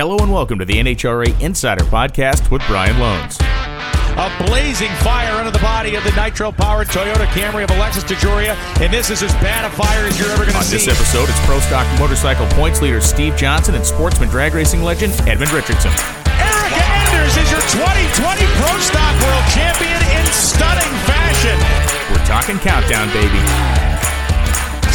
[0.00, 3.36] Hello and welcome to the NHRA Insider Podcast with Brian Lohnes.
[4.16, 8.90] A blazing fire under the body of the nitro-powered Toyota Camry of Alexis DeJoria, and
[8.90, 10.80] this is as bad a fire as you're ever going to see.
[10.80, 14.80] On this episode, it's Pro Stock Motorcycle points leader Steve Johnson and sportsman drag racing
[14.80, 15.92] legend Edmund Richardson.
[16.32, 21.60] Erica Enders is your 2020 Pro Stock World Champion in stunning fashion.
[22.08, 23.99] We're talking countdown, baby.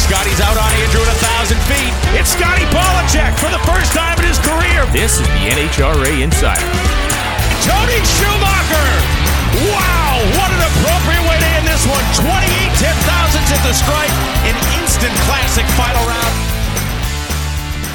[0.06, 1.90] Scotty's out on Andrew at 1,000 feet.
[2.14, 4.86] It's Scotty Pollacheck for the first time in his career.
[4.94, 6.62] This is the NHRA Insider.
[7.66, 8.90] Tony Schumacher.
[9.66, 12.06] Wow, what an appropriate way to end this one.
[12.22, 12.38] 28
[12.78, 14.14] ten thousandths at the stripe.
[14.46, 16.45] An instant classic final round.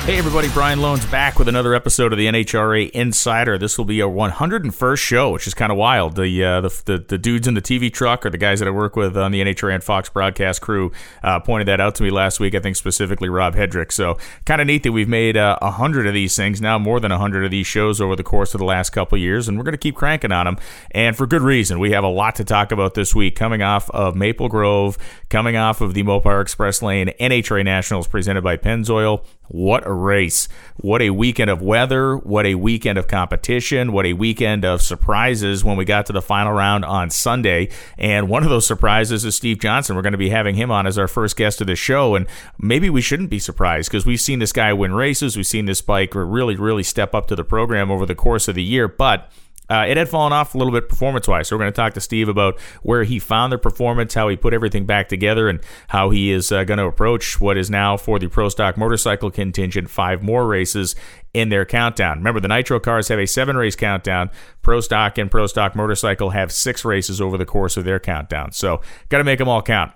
[0.04, 3.60] Hey everybody, Brian Lohnes back with another episode of the NHRA Insider.
[3.60, 6.16] This will be our 101st show, which is kind of wild.
[6.16, 8.72] The, uh, the, the the dudes in the TV truck or the guys that I
[8.72, 10.92] work with on the NHRA and Fox broadcast crew
[11.22, 12.56] uh, pointed that out to me last week.
[12.56, 13.92] I think specifically Rob Hedrick.
[13.92, 16.80] So kind of neat that we've made uh, a uh, hundred of these things now,
[16.80, 19.48] more than a hundred of these shows over the course of the last couple years,
[19.48, 20.58] and we're going to keep cranking on them,
[20.90, 21.78] and for good reason.
[21.78, 24.98] We have a lot to talk about this week, coming off of Maple Grove,
[25.30, 29.24] coming off of the Mopar Express Lane NHRA Nationals presented by Pennzoil.
[29.52, 30.48] What a race.
[30.78, 32.16] What a weekend of weather.
[32.16, 33.92] What a weekend of competition.
[33.92, 37.68] What a weekend of surprises when we got to the final round on Sunday.
[37.98, 39.98] And one of those surprises is Steve Johnson.
[39.98, 42.16] We're going to be having him on as our first guest of the show.
[42.16, 42.28] And
[42.58, 45.36] maybe we shouldn't be surprised because we've seen this guy win races.
[45.36, 48.56] We've seen this bike really, really step up to the program over the course of
[48.56, 48.88] the year.
[48.88, 49.30] But
[49.72, 51.48] uh, it had fallen off a little bit performance wise.
[51.48, 54.36] So we're going to talk to Steve about where he found the performance, how he
[54.36, 57.96] put everything back together, and how he is uh, going to approach what is now
[57.96, 60.94] for the Pro Stock Motorcycle contingent five more races
[61.34, 62.18] in their countdown.
[62.18, 64.30] Remember, the Nitro cars have a seven race countdown.
[64.62, 68.52] Pro Stock and Pro Stock Motorcycle have six races over the course of their countdown.
[68.52, 69.94] So got to make them all count.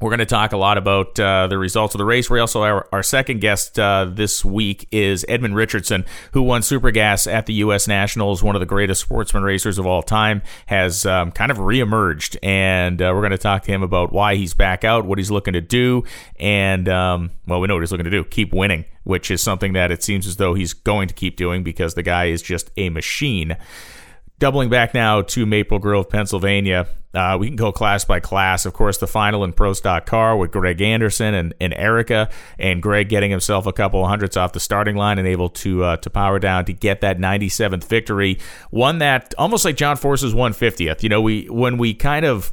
[0.00, 2.30] We're going to talk a lot about uh, the results of the race.
[2.30, 6.90] We also our, our second guest uh, this week is Edmund Richardson, who won Super
[6.90, 7.86] Gas at the U.S.
[7.86, 10.40] Nationals, one of the greatest sportsman racers of all time.
[10.66, 14.36] Has um, kind of reemerged, and uh, we're going to talk to him about why
[14.36, 16.04] he's back out, what he's looking to do,
[16.38, 19.74] and um, well, we know what he's looking to do: keep winning, which is something
[19.74, 22.70] that it seems as though he's going to keep doing because the guy is just
[22.78, 23.54] a machine.
[24.40, 28.64] Doubling back now to Maple Grove, Pennsylvania, uh, we can go class by class.
[28.64, 32.80] Of course, the final in Pro Stock Car with Greg Anderson and, and Erica, and
[32.82, 35.96] Greg getting himself a couple of hundreds off the starting line and able to uh,
[35.98, 38.38] to power down to get that 97th victory.
[38.70, 41.02] One that almost like John Force's 150th.
[41.02, 42.52] You know, we when we kind of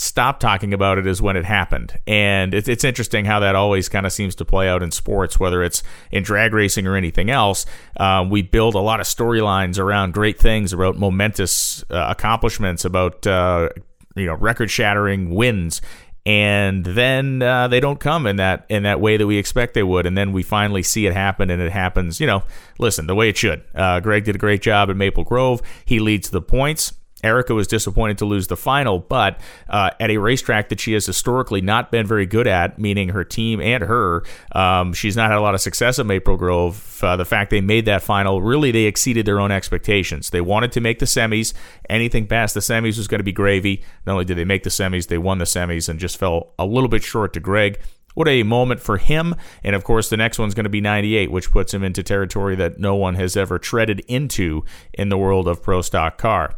[0.00, 1.98] stop talking about it is when it happened.
[2.06, 5.38] And it's, it's interesting how that always kind of seems to play out in sports,
[5.38, 7.66] whether it's in drag racing or anything else.
[7.98, 13.26] Um, we build a lot of storylines around great things, about momentous uh, accomplishments, about
[13.26, 13.68] uh,
[14.16, 15.82] you know record shattering wins.
[16.24, 19.82] And then uh, they don't come in that in that way that we expect they
[19.82, 22.20] would, and then we finally see it happen, and it happens.
[22.20, 22.42] You know,
[22.78, 23.64] listen, the way it should.
[23.74, 25.60] Uh, Greg did a great job at Maple Grove.
[25.84, 30.18] He leads the points Erica was disappointed to lose the final, but uh, at a
[30.18, 34.22] racetrack that she has historically not been very good at, meaning her team and her,
[34.52, 36.98] um, she's not had a lot of success at Maple Grove.
[37.02, 40.30] Uh, the fact they made that final, really, they exceeded their own expectations.
[40.30, 41.52] They wanted to make the semis.
[41.88, 43.82] Anything past the semis was going to be gravy.
[44.06, 46.66] Not only did they make the semis, they won the semis and just fell a
[46.66, 47.78] little bit short to Greg.
[48.14, 49.34] What a moment for him.
[49.62, 52.56] And of course, the next one's going to be 98, which puts him into territory
[52.56, 56.56] that no one has ever treaded into in the world of pro stock car.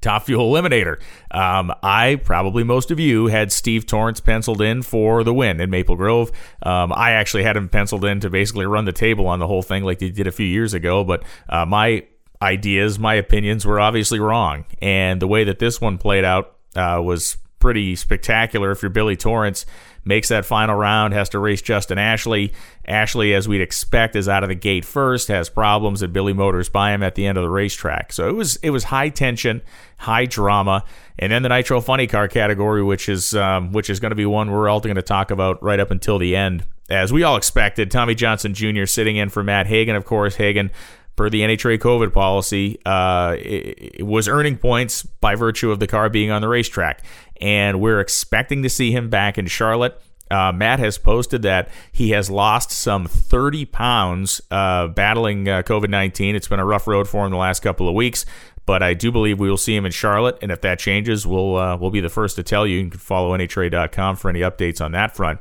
[0.00, 1.00] Top Fuel Eliminator.
[1.30, 5.70] Um, I, probably most of you, had Steve Torrence penciled in for the win in
[5.70, 6.30] Maple Grove.
[6.62, 9.62] Um, I actually had him penciled in to basically run the table on the whole
[9.62, 12.04] thing like they did a few years ago, but uh, my
[12.42, 14.64] ideas, my opinions were obviously wrong.
[14.80, 19.16] And the way that this one played out uh, was pretty spectacular if you're Billy
[19.16, 19.66] Torrence
[20.04, 22.52] makes that final round, has to race Justin Ashley.
[22.86, 26.68] Ashley, as we'd expect, is out of the gate first, has problems, and Billy Motors
[26.68, 28.12] by him at the end of the racetrack.
[28.12, 29.62] So it was it was high tension,
[29.98, 30.84] high drama,
[31.18, 34.26] and then the Nitro Funny Car category, which is um, which is going to be
[34.26, 36.64] one we're all going to talk about right up until the end.
[36.88, 38.84] As we all expected, Tommy Johnson Jr.
[38.84, 40.34] sitting in for Matt Hagan, of course.
[40.34, 40.72] Hagan
[41.20, 45.86] per the NHRA COVID policy, uh, it, it was earning points by virtue of the
[45.86, 47.04] car being on the racetrack.
[47.42, 50.00] And we're expecting to see him back in Charlotte.
[50.30, 55.90] Uh, Matt has posted that he has lost some 30 pounds uh, battling uh, COVID
[55.90, 56.36] 19.
[56.36, 58.24] It's been a rough road for him the last couple of weeks,
[58.64, 60.38] but I do believe we will see him in Charlotte.
[60.40, 62.78] And if that changes, we'll, uh, we'll be the first to tell you.
[62.78, 65.38] You can follow NHRA.com for any updates on that front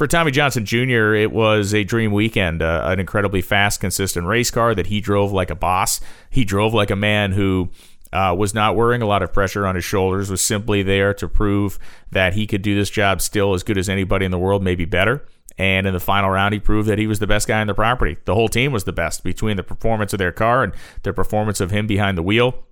[0.00, 2.62] for Tommy Johnson Jr., it was a dream weekend.
[2.62, 6.00] Uh, an incredibly fast, consistent race car that he drove like a boss.
[6.30, 7.68] He drove like a man who
[8.10, 11.28] uh, was not wearing a lot of pressure on his shoulders, was simply there to
[11.28, 11.78] prove
[12.12, 14.86] that he could do this job still as good as anybody in the world, maybe
[14.86, 15.22] better.
[15.58, 17.74] And in the final round, he proved that he was the best guy on the
[17.74, 18.16] property.
[18.24, 21.60] The whole team was the best between the performance of their car and the performance
[21.60, 22.64] of him behind the wheel.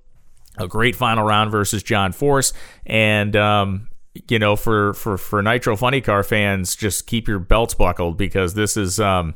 [0.56, 2.54] A great final round versus John Force.
[2.86, 3.90] And, um,
[4.29, 8.55] you know, for, for, for Nitro Funny Car fans, just keep your belts buckled because
[8.55, 9.00] this is.
[9.00, 9.35] Um,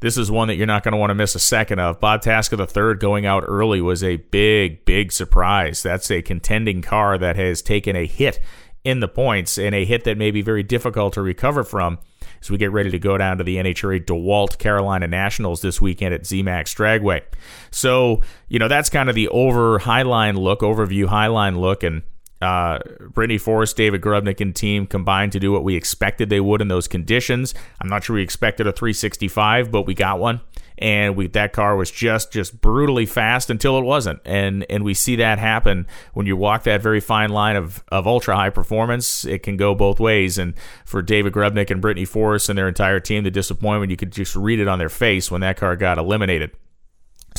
[0.00, 2.00] this is one that you're not going to want to miss a second of.
[2.00, 5.82] Bob Tasca the third going out early was a big, big surprise.
[5.82, 8.40] That's a contending car that has taken a hit
[8.84, 11.98] in the points and a hit that may be very difficult to recover from
[12.40, 16.14] as we get ready to go down to the NHRA DeWalt Carolina Nationals this weekend
[16.14, 17.22] at ZMAX Dragway.
[17.70, 21.82] So, you know, that's kind of the over highline look, overview highline look.
[21.82, 22.02] And
[22.40, 22.78] uh,
[23.10, 26.68] Brittany Force, David Grubnic, and team combined to do what we expected they would in
[26.68, 27.54] those conditions.
[27.80, 30.40] I'm not sure we expected a 365, but we got one,
[30.78, 34.94] and we that car was just just brutally fast until it wasn't, and and we
[34.94, 39.24] see that happen when you walk that very fine line of of ultra high performance.
[39.24, 40.54] It can go both ways, and
[40.84, 44.36] for David Grubnic and Brittany Force and their entire team, the disappointment you could just
[44.36, 46.52] read it on their face when that car got eliminated.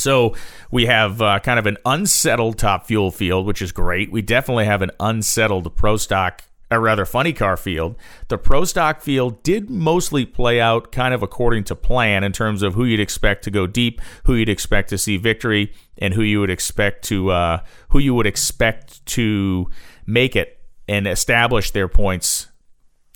[0.00, 0.34] So
[0.70, 4.10] we have uh, kind of an unsettled top fuel field, which is great.
[4.10, 7.96] We definitely have an unsettled pro stock, or rather funny car field.
[8.28, 12.62] The pro stock field did mostly play out kind of according to plan in terms
[12.62, 16.22] of who you'd expect to go deep, who you'd expect to see victory, and who
[16.22, 17.60] you would expect to uh,
[17.90, 19.68] who you would expect to
[20.06, 20.58] make it
[20.88, 22.49] and establish their points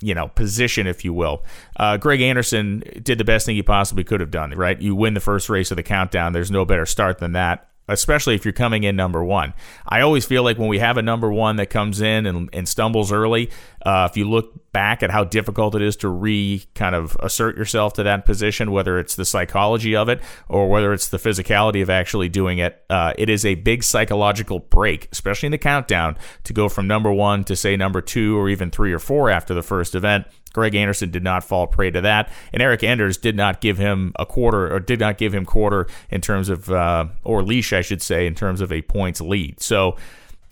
[0.01, 1.45] you know, position, if you will.
[1.77, 4.81] Uh, Greg Anderson did the best thing he possibly could have done, right?
[4.81, 6.33] You win the first race of the countdown.
[6.33, 9.55] There's no better start than that especially if you're coming in number one.
[9.87, 12.69] I always feel like when we have a number one that comes in and, and
[12.69, 13.51] stumbles early,
[13.85, 17.57] uh, if you look back at how difficult it is to re kind of assert
[17.57, 21.83] yourself to that position, whether it's the psychology of it or whether it's the physicality
[21.83, 26.17] of actually doing it, uh, it is a big psychological break, especially in the countdown,
[26.45, 29.55] to go from number one to say number two or even three or four after
[29.55, 30.27] the first event.
[30.55, 34.13] Greg Anderson did not fall prey to that, and Erica Enders did not give him
[34.19, 37.83] a quarter or did not give him quarter in terms of uh, or leash, I
[37.83, 39.61] should say, in terms of a points lead.
[39.61, 39.97] So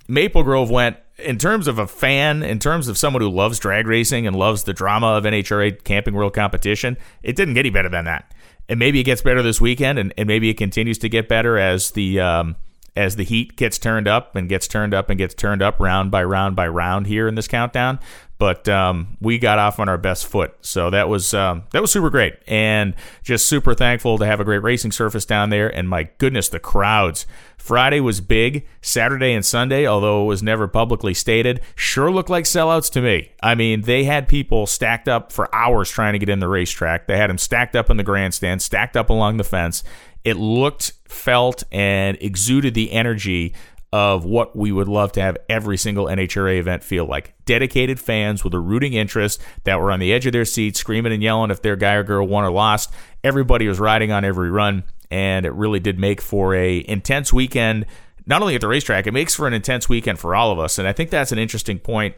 [0.08, 3.86] Maple Grove went in terms of a fan, in terms of someone who loves drag
[3.86, 6.96] racing and loves the drama of NHRA Camping World competition.
[7.22, 8.34] It didn't get any better than that,
[8.68, 11.58] and maybe it gets better this weekend, and, and maybe it continues to get better
[11.58, 12.56] as the um,
[12.94, 16.10] as the heat gets turned up and gets turned up and gets turned up round
[16.10, 17.98] by round by round here in this countdown
[18.42, 20.52] but um, we got off on our best foot.
[20.62, 22.92] So that was um, that was super great, and
[23.22, 25.68] just super thankful to have a great racing surface down there.
[25.68, 27.24] And my goodness, the crowds!
[27.56, 28.66] Friday was big.
[28.80, 33.30] Saturday and Sunday, although it was never publicly stated, sure looked like sellouts to me.
[33.40, 37.06] I mean, they had people stacked up for hours trying to get in the racetrack.
[37.06, 39.84] They had them stacked up in the grandstand, stacked up along the fence.
[40.24, 43.54] It looked, felt, and exuded the energy
[43.92, 47.34] of what we would love to have every single NHRA event feel like.
[47.44, 51.12] Dedicated fans with a rooting interest that were on the edge of their seats, screaming
[51.12, 52.92] and yelling if their guy or girl won or lost.
[53.22, 57.84] Everybody was riding on every run, and it really did make for a intense weekend.
[58.24, 60.78] Not only at the racetrack, it makes for an intense weekend for all of us,
[60.78, 62.14] and I think that's an interesting point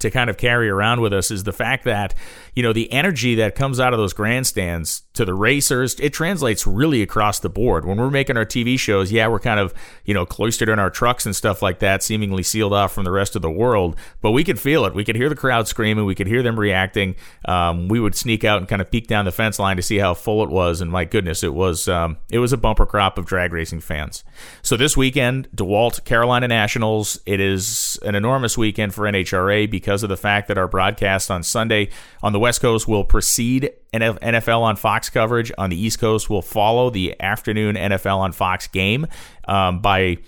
[0.00, 2.14] to kind of carry around with us is the fact that
[2.58, 6.66] you know the energy that comes out of those grandstands to the racers it translates
[6.66, 7.84] really across the board.
[7.84, 9.72] When we're making our tv shows yeah we're kind of
[10.04, 13.12] you know cloistered in our trucks and stuff like that seemingly sealed off from the
[13.12, 14.92] rest of the world but we could feel it.
[14.92, 16.04] We could hear the crowd screaming.
[16.04, 17.14] We could hear them reacting.
[17.44, 19.98] Um, we would sneak out and kind of peek down the fence line to see
[19.98, 23.18] how full it was and my goodness it was um, it was a bumper crop
[23.18, 24.24] of drag racing fans.
[24.62, 30.08] So this weekend dewalt carolina nationals it is an enormous weekend for nhra because of
[30.08, 31.90] the fact that our broadcast on Sunday
[32.20, 35.52] on the West Coast will precede NFL on Fox coverage.
[35.58, 39.06] On the East Coast, will follow the afternoon NFL on Fox game
[39.46, 40.18] um, by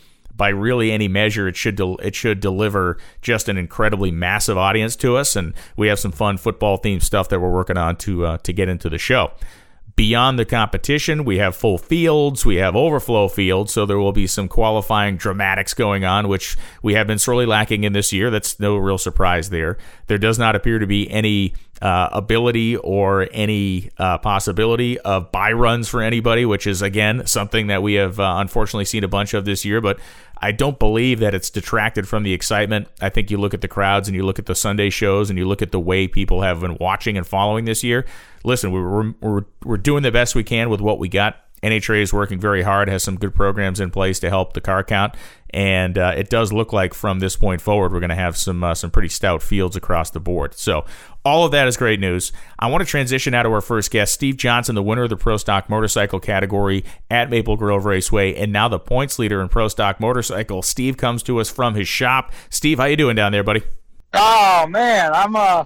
[0.40, 4.96] by really any measure, it should del- it should deliver just an incredibly massive audience
[4.96, 8.24] to us, and we have some fun football themed stuff that we're working on to
[8.24, 9.32] uh, to get into the show
[9.96, 11.26] beyond the competition.
[11.26, 15.74] We have full fields, we have overflow fields, so there will be some qualifying dramatics
[15.74, 18.30] going on, which we have been sorely lacking in this year.
[18.30, 19.76] That's no real surprise there.
[20.06, 25.52] There does not appear to be any uh, ability or any uh, possibility of buy
[25.52, 29.34] runs for anybody, which is again something that we have uh, unfortunately seen a bunch
[29.34, 29.80] of this year.
[29.80, 29.98] But
[30.42, 32.88] I don't believe that it's detracted from the excitement.
[33.00, 35.38] I think you look at the crowds and you look at the Sunday shows and
[35.38, 38.06] you look at the way people have been watching and following this year.
[38.42, 41.44] Listen, we're, we're, we're doing the best we can with what we got.
[41.62, 44.82] NHRA is working very hard, has some good programs in place to help the car
[44.82, 45.14] count,
[45.50, 48.64] and uh, it does look like from this point forward we're going to have some
[48.64, 50.54] uh, some pretty stout fields across the board.
[50.54, 50.84] So
[51.24, 52.32] all of that is great news.
[52.58, 55.16] I want to transition now to our first guest, Steve Johnson, the winner of the
[55.16, 59.68] Pro Stock Motorcycle category at Maple Grove Raceway, and now the points leader in Pro
[59.68, 60.62] Stock Motorcycle.
[60.62, 62.32] Steve comes to us from his shop.
[62.48, 63.62] Steve, how you doing down there, buddy?
[64.14, 65.64] Oh man, I'm uh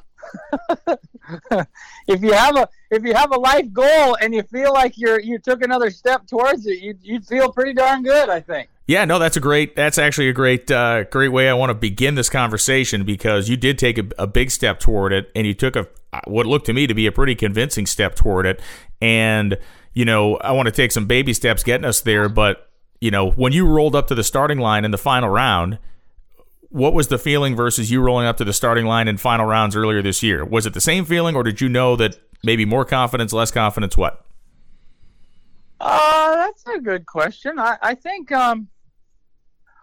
[2.09, 5.21] if you have a if you have a life goal and you feel like you're
[5.21, 8.69] you took another step towards it, you you'd feel pretty darn good, I think.
[8.87, 9.77] Yeah, no, that's a great.
[9.77, 13.57] That's actually a great, uh, great way I want to begin this conversation because you
[13.57, 15.89] did take a, a, big step toward it, and you took a
[16.27, 18.61] what looked to me to be a pretty convincing step toward it.
[19.01, 19.57] And
[19.95, 23.31] you know, I want to take some baby steps getting us there, but you know,
[23.31, 25.79] when you rolled up to the starting line in the final round,
[26.75, 29.77] what was the feeling versus you rolling up to the starting line in final rounds
[29.77, 30.45] earlier this year?
[30.45, 33.97] Was it the same feeling, or did you know that maybe more confidence, less confidence?
[33.97, 34.27] What?
[35.81, 37.61] Uh, that's a good question.
[37.61, 38.67] I, I think um,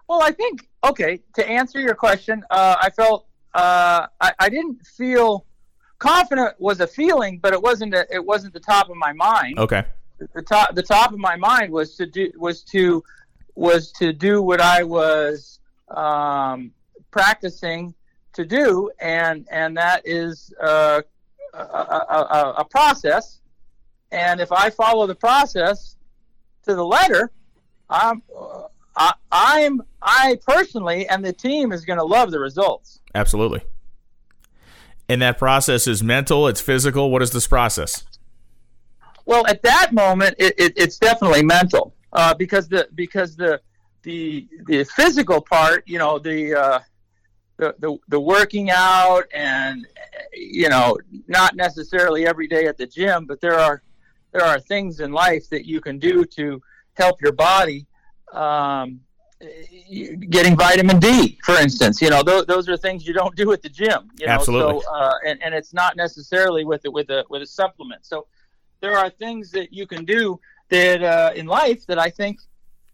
[0.10, 1.22] well, I think okay.
[1.36, 5.46] To answer your question, uh, I felt uh, I, I didn't feel
[5.98, 7.94] confident was a feeling, but it wasn't.
[7.94, 9.60] A, it wasn't the top of my mind.
[9.60, 9.86] Okay.
[10.34, 13.02] The top the top of my mind was to do was to
[13.56, 16.74] was to do what I was um,
[17.12, 17.94] practicing
[18.34, 21.02] to do, and and that is uh,
[21.54, 23.40] a, a, a process.
[24.12, 25.96] And if I follow the process
[26.64, 27.32] to the letter,
[27.90, 28.22] I'm
[28.96, 33.00] I, I'm I personally and the team is going to love the results.
[33.14, 33.62] Absolutely.
[35.08, 36.48] And that process is mental.
[36.48, 37.12] It's physical.
[37.12, 38.04] What is this process?
[39.26, 43.62] Well, at that moment, it, it, it's definitely mental uh, because the because the
[44.04, 46.80] the the physical part, you know, the, uh,
[47.62, 49.88] the the the working out and
[50.34, 53.84] you know, not necessarily every day at the gym, but there are
[54.32, 56.62] there are things in life that you can do to
[56.96, 57.86] help your body
[58.34, 59.00] um,
[60.30, 62.02] getting vitamin D, for instance.
[62.02, 64.10] You know, those, those are things you don't do at the gym.
[64.20, 64.34] You know?
[64.34, 64.82] Absolutely.
[64.82, 68.06] So, uh, and, and it's not necessarily with it with a with a supplement.
[68.06, 68.26] So
[68.80, 70.40] there are things that you can do
[70.70, 72.40] that uh, in life that I think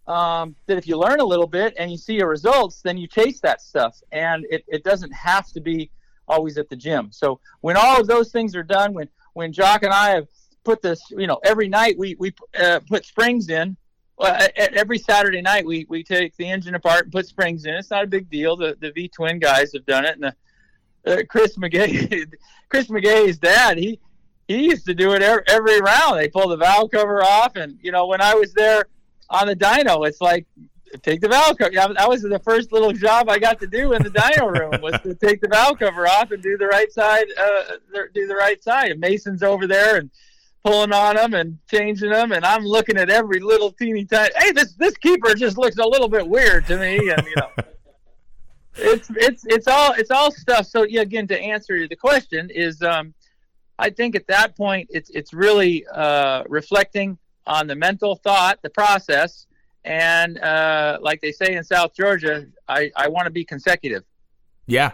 [0.08, 3.08] um, that if you learn a little bit and you see your results, then you
[3.08, 5.92] chase that stuff, and it, it doesn't have to be
[6.28, 7.10] always at the gym.
[7.12, 10.28] So when all of those things are done, when when Jock and I have
[10.64, 13.78] put this, you know, every night we we uh, put springs in
[14.18, 17.76] well, every Saturday night we, we take the engine apart and put springs in.
[17.76, 18.56] It's not a big deal.
[18.56, 20.34] The the V twin guys have done it, and
[21.04, 22.34] the, uh, Chris McGaha,
[22.70, 24.00] Chris McGaha's dad, he
[24.48, 26.20] he used to do it every, every round.
[26.20, 28.86] They pull the valve cover off, and you know when I was there
[29.30, 30.46] on the dyno, it's like
[31.02, 31.72] take the valve cover.
[31.72, 35.00] That was the first little job I got to do in the dyno room was
[35.02, 37.64] to take the valve cover off and do the right side, uh,
[38.14, 38.92] do the right side.
[38.92, 40.10] And Mason's over there and
[40.64, 44.34] pulling on them and changing them, and I'm looking at every little teeny tiny.
[44.36, 47.50] Hey, this this keeper just looks a little bit weird to me, and you know,
[48.76, 50.66] it's it's it's all it's all stuff.
[50.66, 53.14] So yeah, again, to answer the question is, um,
[53.80, 58.70] I think at that point it's it's really uh, reflecting on the mental thought, the
[58.70, 59.48] process,
[59.84, 64.04] and uh, like they say in South Georgia, I I want to be consecutive.
[64.68, 64.92] Yeah,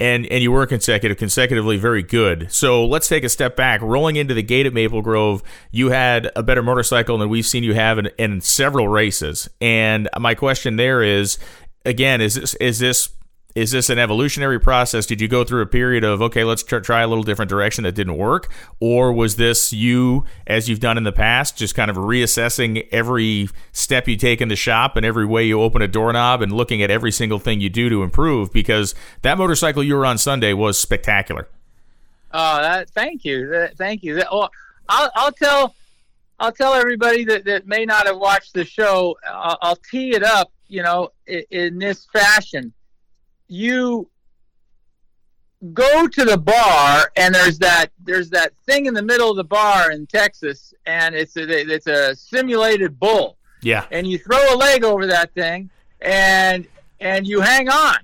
[0.00, 2.52] and and you were consecutive, consecutively very good.
[2.52, 3.80] So let's take a step back.
[3.80, 7.62] Rolling into the gate at Maple Grove, you had a better motorcycle than we've seen
[7.62, 9.48] you have in, in several races.
[9.60, 11.38] And my question there is,
[11.84, 13.08] again, is this is this
[13.54, 15.06] is this an evolutionary process?
[15.06, 17.92] Did you go through a period of okay, let's try a little different direction that
[17.92, 21.96] didn't work, or was this you, as you've done in the past, just kind of
[21.96, 26.42] reassessing every step you take in the shop and every way you open a doorknob
[26.42, 28.52] and looking at every single thing you do to improve?
[28.52, 31.48] Because that motorcycle you were on Sunday was spectacular.
[32.32, 34.16] Oh, thank you, thank you.
[34.16, 34.50] Well,
[34.88, 35.74] I'll, I'll tell.
[36.40, 39.16] I'll tell everybody that, that may not have watched the show.
[39.24, 42.72] I'll, I'll tee it up, you know, in this fashion
[43.54, 44.10] you
[45.72, 49.44] go to the bar and there's that there's that thing in the middle of the
[49.44, 53.38] bar in Texas and it's a, it's a simulated bull.
[53.62, 53.86] Yeah.
[53.90, 55.70] And you throw a leg over that thing
[56.00, 56.66] and
[57.00, 57.96] and you hang on.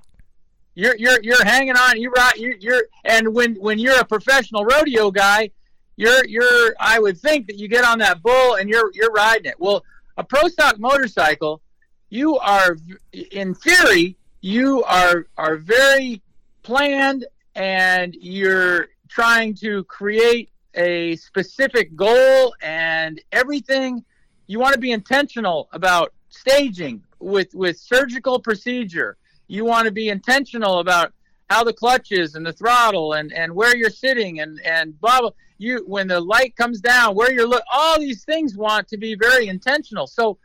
[0.75, 2.01] You're you're you're hanging on.
[2.01, 2.13] You.
[2.37, 5.51] You're, you're and when when you're a professional rodeo guy,
[5.97, 6.75] you're you're.
[6.79, 9.57] I would think that you get on that bull and you're you're riding it.
[9.59, 9.85] Well,
[10.17, 11.61] a pro stock motorcycle,
[12.09, 12.79] you are
[13.13, 16.23] in theory you are are very
[16.63, 24.05] planned and you're trying to create a specific goal and everything
[24.47, 29.17] you want to be intentional about staging with with surgical procedure.
[29.49, 31.13] You want to be intentional about
[31.49, 35.21] how the clutch is and the throttle and and where you're sitting and and blah
[35.21, 35.31] blah.
[35.59, 39.15] You when the light comes down where you're look all these things want to be
[39.15, 40.07] very intentional.
[40.07, 40.39] So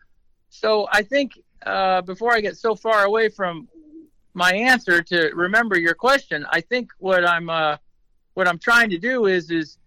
[0.50, 3.68] so i think uh, before i get so far away from
[4.36, 6.46] my answer to remember your question.
[6.50, 7.78] I think what I'm uh,
[8.34, 9.78] what I'm trying to do is is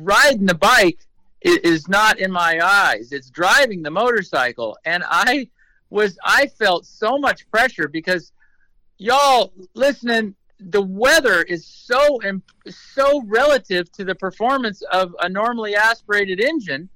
[0.00, 1.00] riding the bike
[1.42, 3.12] is, is not in my eyes.
[3.12, 5.48] It's driving the motorcycle, and I
[5.90, 8.32] was I felt so much pressure because
[8.98, 10.34] y'all listening
[10.70, 12.20] the weather is so
[12.68, 16.88] so relative to the performance of a normally aspirated engine,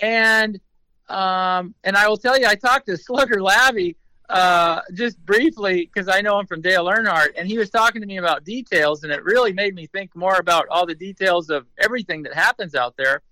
[0.00, 0.60] and
[1.08, 3.96] um, and I will tell you, I talked to Slugger Labbe
[4.30, 8.06] uh, just briefly because I know him from Dale Earnhardt, and he was talking to
[8.06, 11.66] me about details, and it really made me think more about all the details of
[11.78, 13.22] everything that happens out there.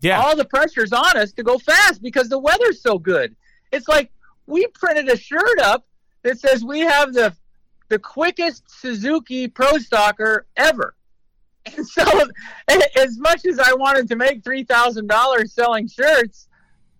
[0.00, 3.34] Yeah, all the pressure's on us to go fast because the weather's so good.
[3.72, 4.12] It's like
[4.46, 5.86] we printed a shirt up
[6.22, 7.34] that says we have the
[7.88, 10.94] the quickest Suzuki Pro Stocker ever.
[11.76, 12.02] And so,
[12.96, 16.48] as much as I wanted to make three thousand dollars selling shirts,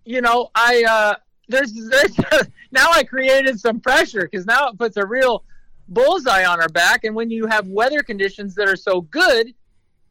[0.05, 1.15] you know, I uh,
[1.47, 2.17] there's there's
[2.71, 5.43] now I created some pressure because now it puts a real
[5.87, 7.03] bullseye on our back.
[7.03, 9.53] And when you have weather conditions that are so good,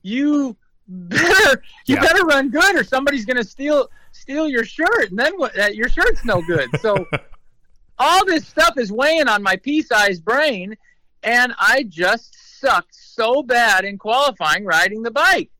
[0.03, 0.57] you
[0.89, 2.01] better you yeah.
[2.01, 5.75] better run good, or somebody's going to steal steal your shirt, and then what?
[5.75, 6.69] Your shirt's no good.
[6.81, 7.07] So
[7.99, 10.77] all this stuff is weighing on my pea-sized brain,
[11.23, 15.51] and I just sucked so bad in qualifying riding the bike.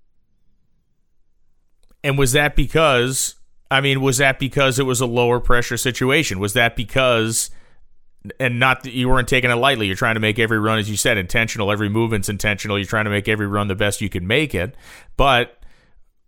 [2.05, 3.37] And was that because?
[3.73, 6.39] I mean, was that because it was a lower pressure situation?
[6.39, 7.51] Was that because?
[8.39, 9.87] and not that you weren't taking it lightly.
[9.87, 11.73] You're trying to make every run, as you said, intentional.
[11.73, 12.79] Every movement's intentional.
[12.79, 14.77] You're trying to make every run the best you can make it.
[15.17, 15.62] But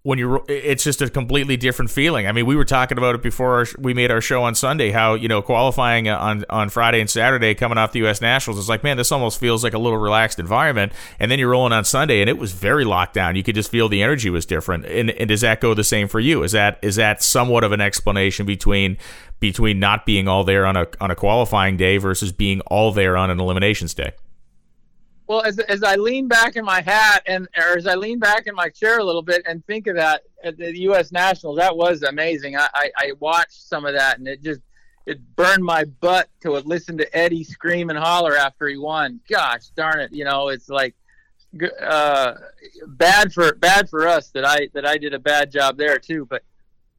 [0.04, 2.26] when you it's just a completely different feeling.
[2.26, 4.90] I mean, we were talking about it before our, we made our show on Sunday.
[4.90, 8.20] How you know qualifying uh, on on Friday and Saturday coming off the U.S.
[8.20, 10.92] Nationals is like, man, this almost feels like a little relaxed environment.
[11.18, 13.34] And then you're rolling on Sunday, and it was very locked down.
[13.34, 14.84] You could just feel the energy was different.
[14.84, 16.42] And, and does that go the same for you?
[16.42, 18.99] Is that is that somewhat of an explanation between
[19.40, 23.16] between not being all there on a on a qualifying day versus being all there
[23.16, 24.12] on an eliminations day?
[25.26, 28.47] Well, as, as I lean back in my hat and or as I lean back
[28.47, 31.12] in my chair a little bit and think of that at the U.S.
[31.12, 32.57] Nationals, that was amazing.
[32.57, 34.61] I, I, I watched some of that and it just
[35.07, 39.21] it burned my butt to listen to Eddie scream and holler after he won.
[39.28, 40.95] Gosh darn it, you know it's like
[41.81, 42.35] uh,
[42.87, 46.26] bad for bad for us that I that I did a bad job there too.
[46.26, 46.43] But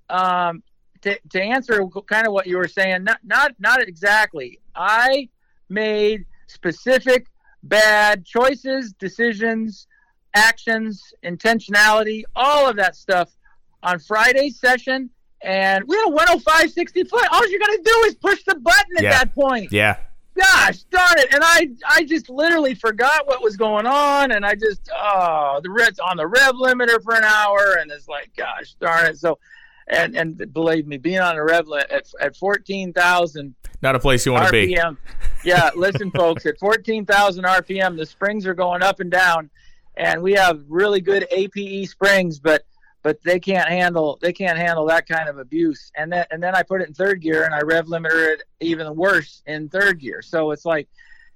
[0.09, 0.63] um,
[1.01, 4.59] to to answer kind of what you were saying, not not not exactly.
[4.75, 5.29] I
[5.69, 7.27] made specific
[7.65, 9.87] bad choices, decisions,
[10.33, 13.35] actions, intentionality, all of that stuff
[13.83, 15.09] on Friday's session.
[15.41, 17.27] And we had a 105 60 foot.
[17.31, 19.09] All you're going to do is push the button at yeah.
[19.11, 19.71] that point.
[19.71, 19.97] Yeah.
[20.35, 21.33] Gosh darn it.
[21.33, 24.31] And I I just literally forgot what was going on.
[24.31, 27.77] And I just, oh, the red's on the rev limiter for an hour.
[27.79, 29.17] And it's like, gosh darn it.
[29.17, 29.39] So,
[29.87, 34.25] and and believe me, being on a rev limit at, at 14,000 not a place
[34.25, 34.49] you want RPM.
[34.49, 34.97] to be.
[35.45, 39.51] Yeah, listen, folks, at 14,000 RPM, the springs are going up and down,
[39.95, 42.65] and we have really good APE springs, but
[43.03, 45.91] but they can't handle they can't handle that kind of abuse.
[45.95, 48.41] And then and then I put it in third gear, and I rev limiter it
[48.59, 50.23] even worse in third gear.
[50.23, 50.87] So it's like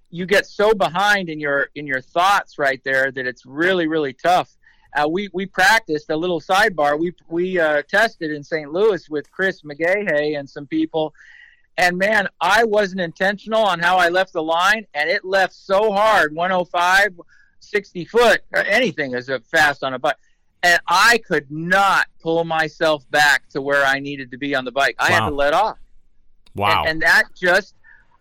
[0.09, 4.13] you get so behind in your in your thoughts right there that it's really really
[4.13, 4.57] tough.
[4.97, 6.97] Uh, we we practiced a little sidebar.
[6.99, 8.73] We we uh, tested in St.
[8.73, 11.13] Louis with Chris McGaha and some people,
[11.79, 15.93] and man, I wasn't intentional on how I left the line, and it left so
[15.93, 17.17] hard 105,
[17.61, 20.17] 60 foot, or anything is a fast on a bike.
[20.61, 24.73] And I could not pull myself back to where I needed to be on the
[24.73, 24.97] bike.
[24.99, 25.15] I wow.
[25.15, 25.77] had to let off.
[26.53, 26.81] Wow.
[26.81, 27.75] And, and that just,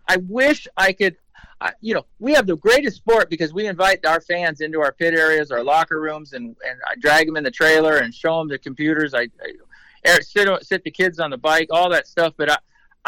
[0.06, 1.16] I wish I could.
[1.60, 4.92] I, you know, we have the greatest sport because we invite our fans into our
[4.92, 8.38] pit areas, our locker rooms, and, and I drag them in the trailer and show
[8.38, 9.14] them the computers.
[9.14, 9.26] I,
[10.06, 12.34] I sit sit the kids on the bike, all that stuff.
[12.36, 12.58] But I,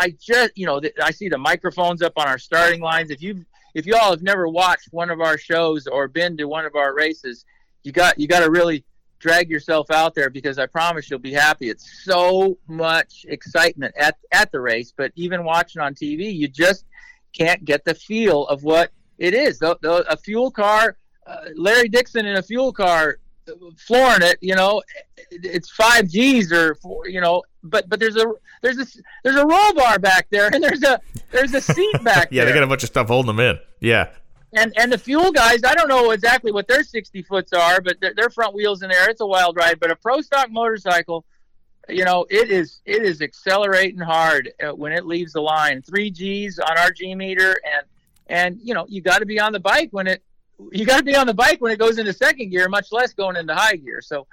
[0.01, 3.11] I just, you know, I see the microphones up on our starting lines.
[3.11, 6.47] If you if you all have never watched one of our shows or been to
[6.47, 7.45] one of our races,
[7.83, 8.83] you got you got to really
[9.19, 11.69] drag yourself out there because I promise you'll be happy.
[11.69, 16.87] It's so much excitement at at the race, but even watching on TV, you just
[17.37, 19.59] can't get the feel of what it is.
[19.59, 23.19] The, the, a fuel car, uh, Larry Dixon in a fuel car
[23.77, 24.83] flooring it, you know,
[25.31, 28.27] it's five G's or four, you know, but but there's a
[28.63, 28.87] there's a
[29.25, 31.01] there's a roll bar back there and there's a
[31.31, 32.53] there's a seat back yeah, there.
[32.53, 33.59] they got a bunch of stuff holding them in.
[33.81, 34.11] Yeah.
[34.53, 38.01] And and the fuel guys, I don't know exactly what their 60 foots are, but
[38.01, 39.79] their, their front wheels in there, it's a wild ride.
[39.79, 41.25] But a pro stock motorcycle,
[41.89, 45.83] you know, it is it is accelerating hard uh, when it leaves the line.
[45.83, 47.87] Three G's on our G meter, and
[48.27, 50.23] and you know you got to be on the bike when it
[50.73, 53.13] you got to be on the bike when it goes into second gear, much less
[53.13, 54.01] going into high gear.
[54.01, 54.27] So,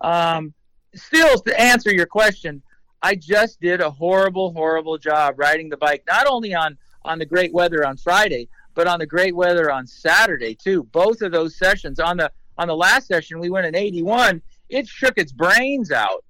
[0.00, 0.52] um,
[0.94, 2.62] still to answer your question,
[3.02, 7.26] I just did a horrible, horrible job riding the bike, not only on on the
[7.26, 10.84] great weather on Friday, but on the great weather on Saturday too.
[10.84, 14.40] Both of those sessions on the on the last session we went in 81.
[14.68, 16.24] It shook its brains out,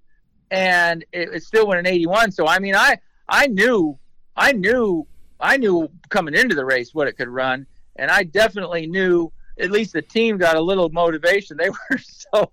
[0.50, 2.32] and it, it still went in 81.
[2.32, 3.98] So I mean, I I knew
[4.36, 5.06] I knew
[5.40, 9.70] I knew coming into the race what it could run and I definitely knew at
[9.70, 11.56] least the team got a little motivation.
[11.56, 12.50] They were so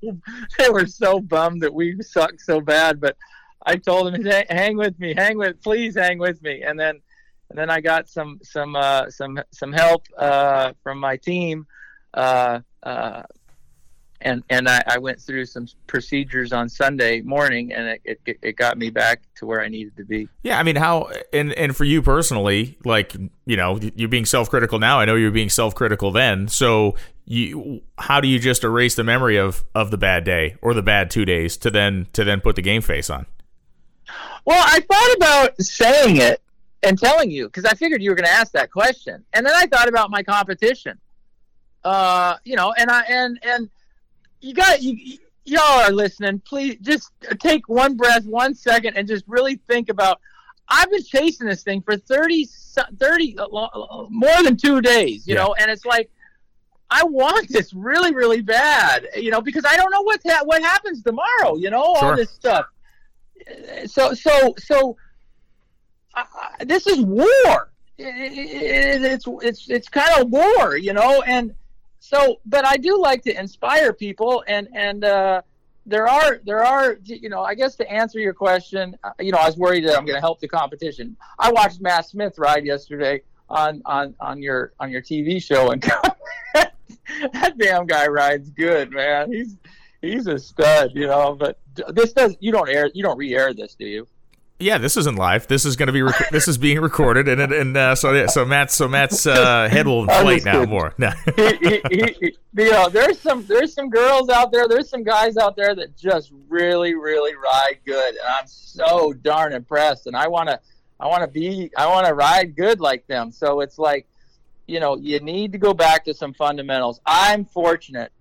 [0.58, 3.18] they were so bummed that we sucked so bad, but
[3.66, 7.02] I told them, "Hang with me, hang with, please hang with me." And then
[7.50, 11.68] and then I got some some uh, some some help uh, from my team.
[12.14, 13.24] Uh, uh
[14.22, 18.56] and and I, I, went through some procedures on Sunday morning, and it, it, it
[18.56, 20.28] got me back to where I needed to be.
[20.44, 24.50] Yeah, I mean, how and and for you personally, like you know, you're being self
[24.50, 25.00] critical now.
[25.00, 26.48] I know you're being self critical then.
[26.48, 30.74] So you, how do you just erase the memory of of the bad day or
[30.74, 33.26] the bad two days to then to then put the game face on?
[34.46, 36.42] Well, I thought about saying it
[36.84, 39.54] and telling you because I figured you were going to ask that question, and then
[39.56, 41.00] I thought about my competition.
[41.84, 43.70] Uh, you know, and I and and
[44.42, 46.40] you got you y'all are listening.
[46.40, 50.20] Please just take one breath, one second, and just really think about.
[50.74, 52.48] I've been chasing this thing for 30,
[52.98, 55.44] 30 uh, uh, more than two days, you yeah.
[55.44, 56.10] know, and it's like
[56.90, 60.62] I want this really, really bad, you know, because I don't know what ha- what
[60.62, 62.10] happens tomorrow, you know, sure.
[62.10, 62.66] all this stuff.
[63.86, 64.98] So, so, so,
[66.14, 66.24] uh,
[66.62, 67.72] this is war.
[67.98, 71.54] It, it, it's it's it's kind of war, you know, and
[72.12, 75.42] so but i do like to inspire people and and uh,
[75.86, 79.38] there are there are you know i guess to answer your question uh, you know
[79.38, 81.16] i was worried that i'm going to help the competition.
[81.40, 85.82] I watched matt smith ride yesterday on on on your on your tv show and
[86.54, 89.32] that damn guy rides good man.
[89.32, 89.56] He's
[90.02, 93.76] he's a stud you know but this does you don't air you don't re-air this
[93.76, 94.08] do you
[94.62, 95.48] yeah, this isn't live.
[95.48, 98.28] This is going to be rec- this is being recorded, and and uh, so yeah,
[98.28, 100.94] so Matt's so Matt's uh, head will inflate now more.
[101.02, 101.10] No.
[101.36, 105.36] he, he, he, you know, there's some there's some girls out there, there's some guys
[105.38, 110.08] out there that just really really ride good, and I'm so darn impressed.
[110.08, 110.60] And I want to
[111.00, 113.32] I want to be I want to ride good like them.
[113.32, 114.08] So it's like,
[114.68, 117.02] you know, you need to go back to some fundamentals.
[117.06, 118.12] I'm fortunate.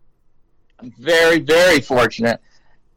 [0.79, 2.41] I'm very very fortunate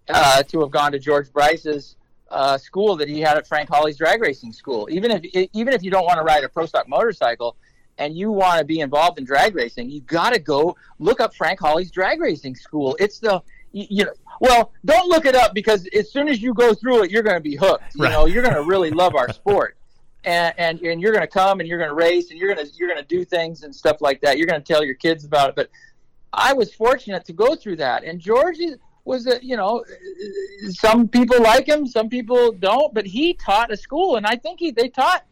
[0.09, 1.97] uh, to have gone to George Bryce's
[2.33, 4.87] uh, school that he had at Frank Hawley's drag racing school.
[4.91, 7.55] Even if even if you don't want to ride a pro stock motorcycle
[7.99, 11.35] and you want to be involved in drag racing, you got to go look up
[11.35, 12.97] Frank Hawley's drag racing school.
[12.99, 13.41] It's the
[13.71, 17.03] you, you, know well don't look it up because as soon as you go through
[17.03, 18.11] it you're going to be hooked you right.
[18.11, 19.77] know you're going to really love our sport
[20.25, 22.65] and, and and you're going to come and you're going to race and you're going
[22.65, 24.95] to you're going to do things and stuff like that you're going to tell your
[24.95, 25.69] kids about it but
[26.31, 28.57] i was fortunate to go through that and george
[29.05, 29.83] was that you know
[30.69, 34.59] some people like him, some people don't, but he taught a school, and I think
[34.59, 35.25] he they taught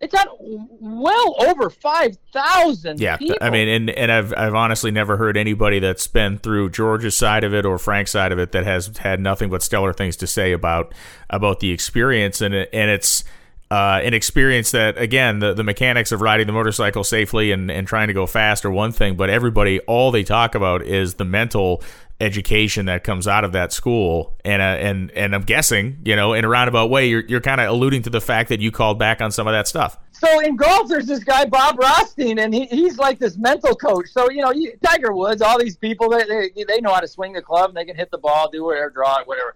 [0.00, 3.00] they taught well over five thousand.
[3.00, 3.38] Yeah, people.
[3.40, 7.42] I mean, and and I've I've honestly never heard anybody that's been through George's side
[7.42, 10.26] of it or Frank's side of it that has had nothing but stellar things to
[10.26, 10.94] say about
[11.28, 13.24] about the experience, and it, and it's.
[13.70, 17.86] Uh, an experience that again the, the mechanics of riding the motorcycle safely and, and
[17.86, 21.24] trying to go fast are one thing but everybody all they talk about is the
[21.26, 21.82] mental
[22.20, 24.36] education that comes out of that school.
[24.44, 27.60] And uh, and and I'm guessing, you know, in a roundabout way, you're you're kind
[27.60, 29.98] of alluding to the fact that you called back on some of that stuff.
[30.12, 34.08] So in golf, there's this guy Bob Rothstein, and he, he's like this mental coach.
[34.08, 37.08] So you know, you, Tiger Woods, all these people, they, they they know how to
[37.08, 39.54] swing the club, and they can hit the ball, do whatever, draw it, whatever.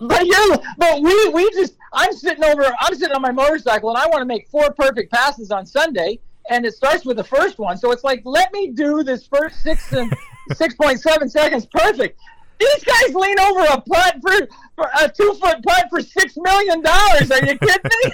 [0.00, 3.98] But you, but we we just I'm sitting over, I'm sitting on my motorcycle, and
[3.98, 6.18] I want to make four perfect passes on Sunday,
[6.50, 7.76] and it starts with the first one.
[7.76, 10.12] So it's like, let me do this first six and
[10.50, 12.18] 6.7 seconds, perfect.
[12.58, 16.82] These guys lean over a putt for, for a two foot putt for six million
[16.82, 17.30] dollars.
[17.30, 18.12] Are you kidding me?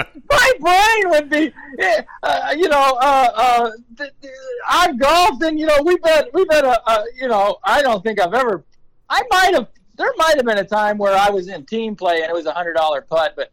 [0.30, 1.52] My brain would be,
[2.22, 4.32] uh, you know, uh, uh, th- th-
[4.68, 8.02] I've golfed and you know we bet we bet a, a, you know I don't
[8.02, 8.64] think I've ever
[9.10, 12.22] I might have there might have been a time where I was in team play
[12.22, 13.52] and it was a hundred dollar putt, but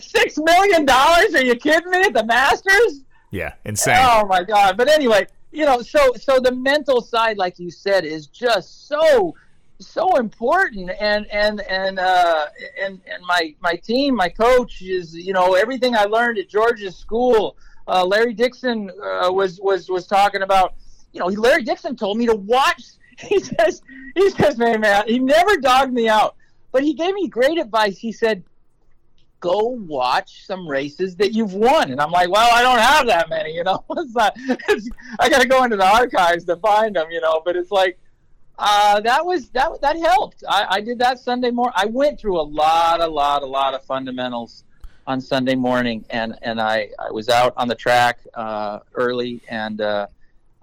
[0.00, 1.34] six million dollars?
[1.34, 2.02] Are you kidding me?
[2.02, 3.02] At the Masters?
[3.30, 3.96] Yeah, insane.
[3.98, 4.76] Oh my god!
[4.76, 9.34] But anyway, you know, so so the mental side, like you said, is just so
[9.78, 10.90] so important.
[11.00, 12.46] And and and uh
[12.82, 16.96] and and my my team my coach is you know everything i learned at george's
[16.96, 20.74] school uh larry dixon uh, was was was talking about
[21.12, 22.82] you know he larry dixon told me to watch.
[23.18, 23.80] He says
[24.14, 26.36] he says man man he never dogged me out.
[26.70, 27.96] But he gave me great advice.
[27.96, 28.44] He said
[29.40, 31.90] go watch some races that you've won.
[31.90, 33.84] And I'm like, well, I don't have that many, you know.
[33.90, 37.42] it's not, it's, I got to go into the archives to find them, you know.
[37.44, 37.98] But it's like
[38.58, 40.42] uh, that was that that helped.
[40.48, 41.74] I, I did that Sunday morning.
[41.76, 44.64] I went through a lot, a lot, a lot of fundamentals
[45.06, 49.80] on Sunday morning, and and I I was out on the track uh, early and.
[49.80, 50.06] Uh,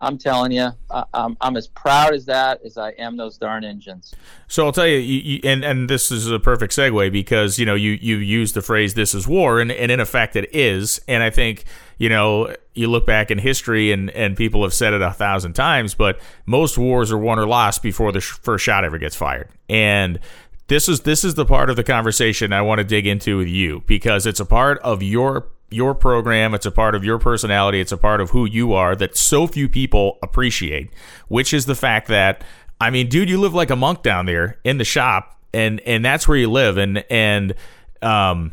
[0.03, 3.63] I'm telling you, I, I'm, I'm as proud as that as I am those darn
[3.63, 4.13] engines.
[4.47, 7.65] So I'll tell you, you, you, and and this is a perfect segue because you
[7.65, 10.99] know you you used the phrase "this is war," and, and in effect it is.
[11.07, 11.63] And I think
[11.97, 15.53] you know you look back in history, and and people have said it a thousand
[15.53, 19.15] times, but most wars are won or lost before the sh- first shot ever gets
[19.15, 19.49] fired.
[19.69, 20.19] And
[20.67, 23.47] this is this is the part of the conversation I want to dig into with
[23.47, 26.53] you because it's a part of your your program.
[26.53, 27.79] It's a part of your personality.
[27.79, 30.91] It's a part of who you are that so few people appreciate,
[31.27, 32.43] which is the fact that,
[32.79, 36.03] I mean, dude, you live like a monk down there in the shop and, and
[36.03, 36.77] that's where you live.
[36.77, 37.53] And, and,
[38.01, 38.51] um,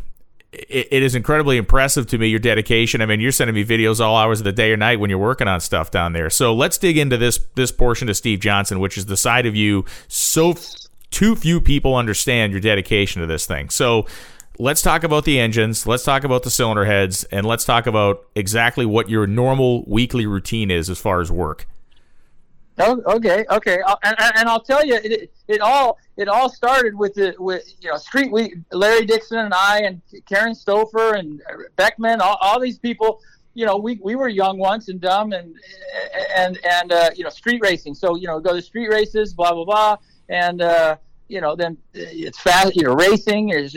[0.52, 3.00] it, it is incredibly impressive to me your dedication.
[3.00, 5.18] I mean, you're sending me videos all hours of the day or night when you're
[5.18, 6.30] working on stuff down there.
[6.30, 9.54] So let's dig into this this portion of Steve Johnson, which is the side of
[9.54, 10.56] you so
[11.10, 13.70] too few people understand your dedication to this thing.
[13.70, 14.06] So
[14.58, 18.26] let's talk about the engines, let's talk about the cylinder heads, and let's talk about
[18.34, 21.66] exactly what your normal weekly routine is as far as work.
[22.78, 26.94] Oh, okay, okay, uh, and, and I'll tell you, it, it all it all started
[26.94, 31.42] with the with you know street we Larry Dixon and I and Karen Stoffer and
[31.76, 33.20] Beckman, all, all these people.
[33.52, 35.54] You know, we, we were young once and dumb and
[36.36, 37.94] and and uh, you know street racing.
[37.94, 39.96] So you know, go to street races, blah blah blah,
[40.30, 40.96] and uh,
[41.30, 43.76] you know, then it's fast, you know, racing is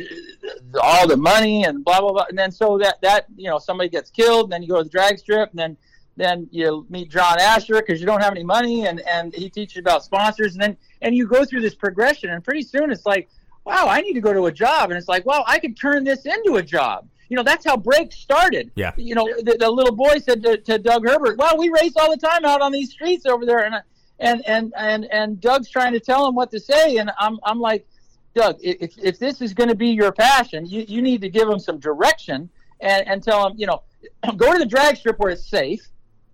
[0.81, 2.25] all the money and blah, blah, blah.
[2.29, 4.83] And then so that, that, you know, somebody gets killed, and then you go to
[4.83, 5.77] the drag strip, and then,
[6.17, 9.77] then you meet John Asher because you don't have any money, and, and he teaches
[9.77, 13.29] about sponsors, and then, and you go through this progression, and pretty soon it's like,
[13.65, 14.89] wow, I need to go to a job.
[14.89, 17.07] And it's like, well, I could turn this into a job.
[17.29, 18.71] You know, that's how brakes started.
[18.75, 18.91] Yeah.
[18.97, 22.11] You know, the, the little boy said to, to Doug Herbert, well, we race all
[22.11, 23.59] the time out on these streets over there.
[23.59, 23.81] And I,
[24.23, 27.59] and and and and Doug's trying to tell him what to say, and I'm I'm
[27.59, 27.87] like,
[28.33, 31.47] Doug, if if this is going to be your passion, you you need to give
[31.47, 33.83] him some direction and and tell him, you know,
[34.37, 35.87] go to the drag strip where it's safe,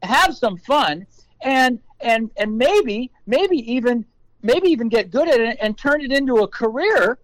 [0.04, 1.06] have some fun,
[1.42, 4.06] and and and maybe maybe even
[4.42, 7.20] maybe even get good at it and turn it into a career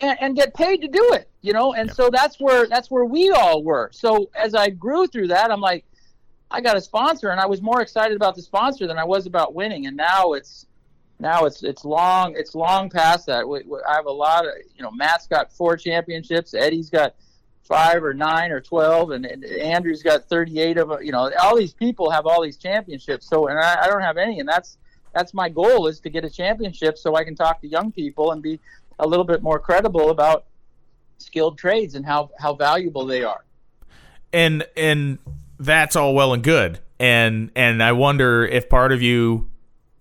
[0.00, 1.74] and, and, get paid to do it you know?
[1.74, 3.90] And so that's where that's where we all were.
[3.92, 5.84] So as i grew through that i'm like
[6.50, 9.26] I got a sponsor, and I was more excited about the sponsor than I was
[9.26, 9.86] about winning.
[9.86, 10.66] And now it's
[11.20, 13.46] now it's it's long it's long past that.
[13.46, 17.14] We, we, I have a lot of you know Matt's got four championships, Eddie's got
[17.62, 21.02] five or nine or twelve, and, and Andrew's got thirty eight of them.
[21.02, 23.28] You know, all these people have all these championships.
[23.28, 24.78] So and I, I don't have any, and that's
[25.14, 28.32] that's my goal is to get a championship so I can talk to young people
[28.32, 28.60] and be
[28.98, 30.44] a little bit more credible about
[31.18, 33.44] skilled trades and how how valuable they are.
[34.32, 35.18] And and
[35.58, 36.80] that's all well and good.
[37.00, 39.50] And and I wonder if part of you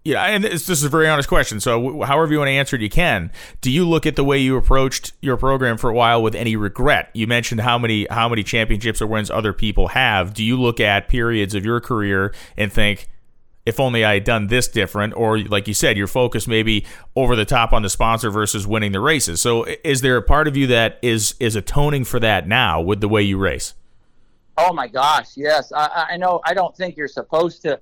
[0.08, 1.60] yeah, and this is a very honest question.
[1.60, 3.30] So, however you want to answer it, you can.
[3.60, 6.56] Do you look at the way you approached your program for a while with any
[6.56, 7.10] regret?
[7.14, 10.34] You mentioned how many how many championships or wins other people have.
[10.34, 13.10] Do you look at periods of your career and think,
[13.66, 16.86] if only I had done this different, or like you said, your focus maybe
[17.18, 19.42] over the top on the sponsor versus winning the races.
[19.42, 23.02] So, is there a part of you that is is atoning for that now with
[23.02, 23.74] the way you race?
[24.58, 25.72] Oh my gosh, yes.
[25.72, 26.42] I, I know.
[26.44, 27.80] I don't think you're supposed to.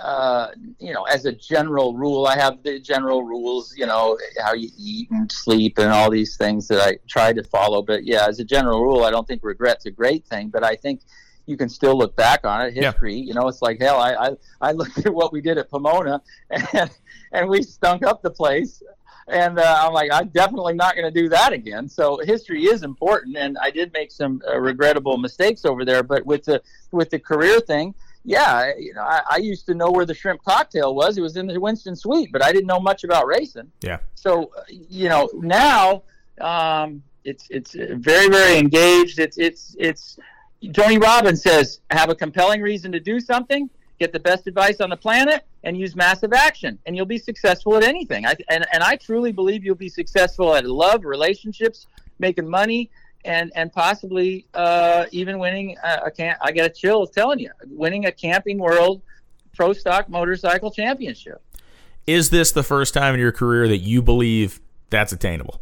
[0.00, 3.74] Uh, you know, as a general rule, I have the general rules.
[3.76, 7.42] You know, how you eat and sleep and all these things that I try to
[7.42, 7.82] follow.
[7.82, 10.50] But yeah, as a general rule, I don't think regret's a great thing.
[10.50, 11.00] But I think
[11.46, 12.74] you can still look back on it.
[12.74, 13.24] History, yeah.
[13.24, 13.98] you know, it's like hell.
[13.98, 14.30] I, I
[14.60, 16.90] I looked at what we did at Pomona, and
[17.32, 18.82] and we stunk up the place
[19.30, 21.88] and uh, I'm like, I'm definitely not going to do that again.
[21.88, 26.02] So history is important, and I did make some uh, regrettable mistakes over there.
[26.02, 29.90] But with the with the career thing, yeah, you know, I, I, used to know
[29.90, 31.18] where the shrimp cocktail was.
[31.18, 33.70] It was in the Winston Suite, but I didn't know much about racing.
[33.82, 33.98] Yeah.
[34.14, 36.02] So you know, now
[36.40, 39.18] um, it's it's very very engaged.
[39.18, 40.18] It's it's it's.
[40.72, 44.90] Tony Robbins says, have a compelling reason to do something get the best advice on
[44.90, 48.26] the planet, and use massive action, and you'll be successful at anything.
[48.26, 51.86] I, and, and I truly believe you'll be successful at love, relationships,
[52.18, 52.90] making money,
[53.24, 56.38] and and possibly uh, even winning a, a camp.
[56.42, 59.02] I get a chill telling you, winning a Camping World
[59.54, 61.42] Pro Stock Motorcycle Championship.
[62.06, 65.60] Is this the first time in your career that you believe that's attainable?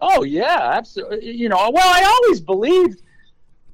[0.00, 1.32] Oh yeah, absolutely.
[1.32, 3.02] You know, well, I always believed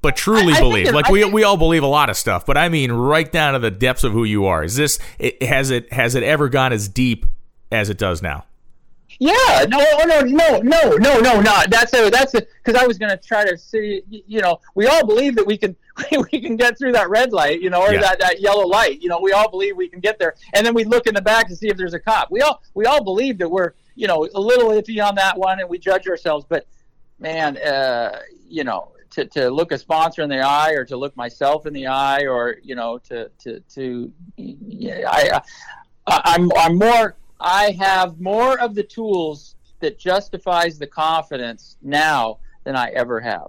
[0.05, 0.93] but truly I, I believe.
[0.93, 3.59] Like we we all believe a lot of stuff, but I mean right down to
[3.59, 4.63] the depths of who you are.
[4.63, 7.25] Is this it, has it has it ever gone as deep
[7.73, 8.45] as it does now?
[9.19, 13.17] Yeah, no, no, no, no, no, no, not that's a that's because I was gonna
[13.17, 15.75] try to see, you know, we all believe that we can
[16.31, 18.01] we can get through that red light, you know, or yeah.
[18.01, 20.75] that, that yellow light, you know, we all believe we can get there, and then
[20.75, 22.31] we look in the back to see if there's a cop.
[22.31, 25.61] We all we all believe that we're you know a little iffy on that one,
[25.61, 26.67] and we judge ourselves, but
[27.19, 31.17] man, uh, you know, to, to look a sponsor in the eye or to look
[31.17, 35.41] myself in the eye or you know to to to yeah, I,
[36.07, 42.39] I I'm I'm more I have more of the tools that justifies the confidence now
[42.65, 43.49] than I ever have.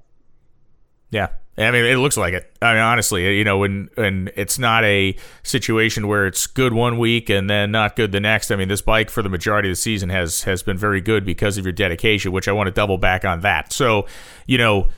[1.10, 1.30] Yeah.
[1.58, 2.51] I mean, it looks like it.
[2.62, 6.97] I mean, honestly, you know, when and it's not a situation where it's good one
[6.97, 8.51] week and then not good the next.
[8.51, 11.23] I mean, this bike for the majority of the season has has been very good
[11.23, 13.71] because of your dedication, which I want to double back on that.
[13.71, 14.06] So,
[14.45, 14.89] you know,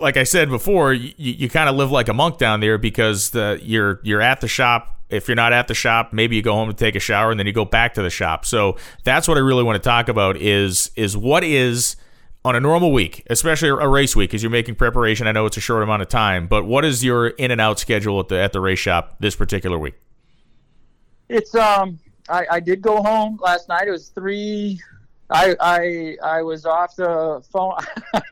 [0.00, 3.30] like I said before, you, you kind of live like a monk down there because
[3.30, 4.96] the you're you're at the shop.
[5.08, 7.40] If you're not at the shop, maybe you go home to take a shower and
[7.40, 8.44] then you go back to the shop.
[8.46, 11.96] So that's what I really want to talk about is is what is
[12.44, 15.26] on a normal week, especially a race week, because you're making preparation.
[15.26, 17.78] I know it's a short amount of time, but what is your in and out
[17.78, 19.94] schedule at the at the race shop this particular week?
[21.28, 23.88] It's um, I, I did go home last night.
[23.88, 24.80] It was three.
[25.30, 27.76] I I I was off the phone.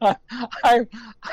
[0.65, 0.87] I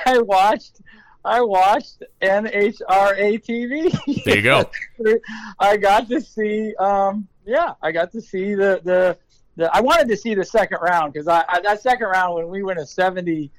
[0.06, 0.82] I watched
[1.24, 4.24] I watched NHRA TV.
[4.24, 4.70] There you go.
[5.60, 9.18] I got to see um yeah I got to see the the
[9.58, 12.50] the, I wanted to see the second round because I, I, that second round when
[12.50, 13.52] we went a 70,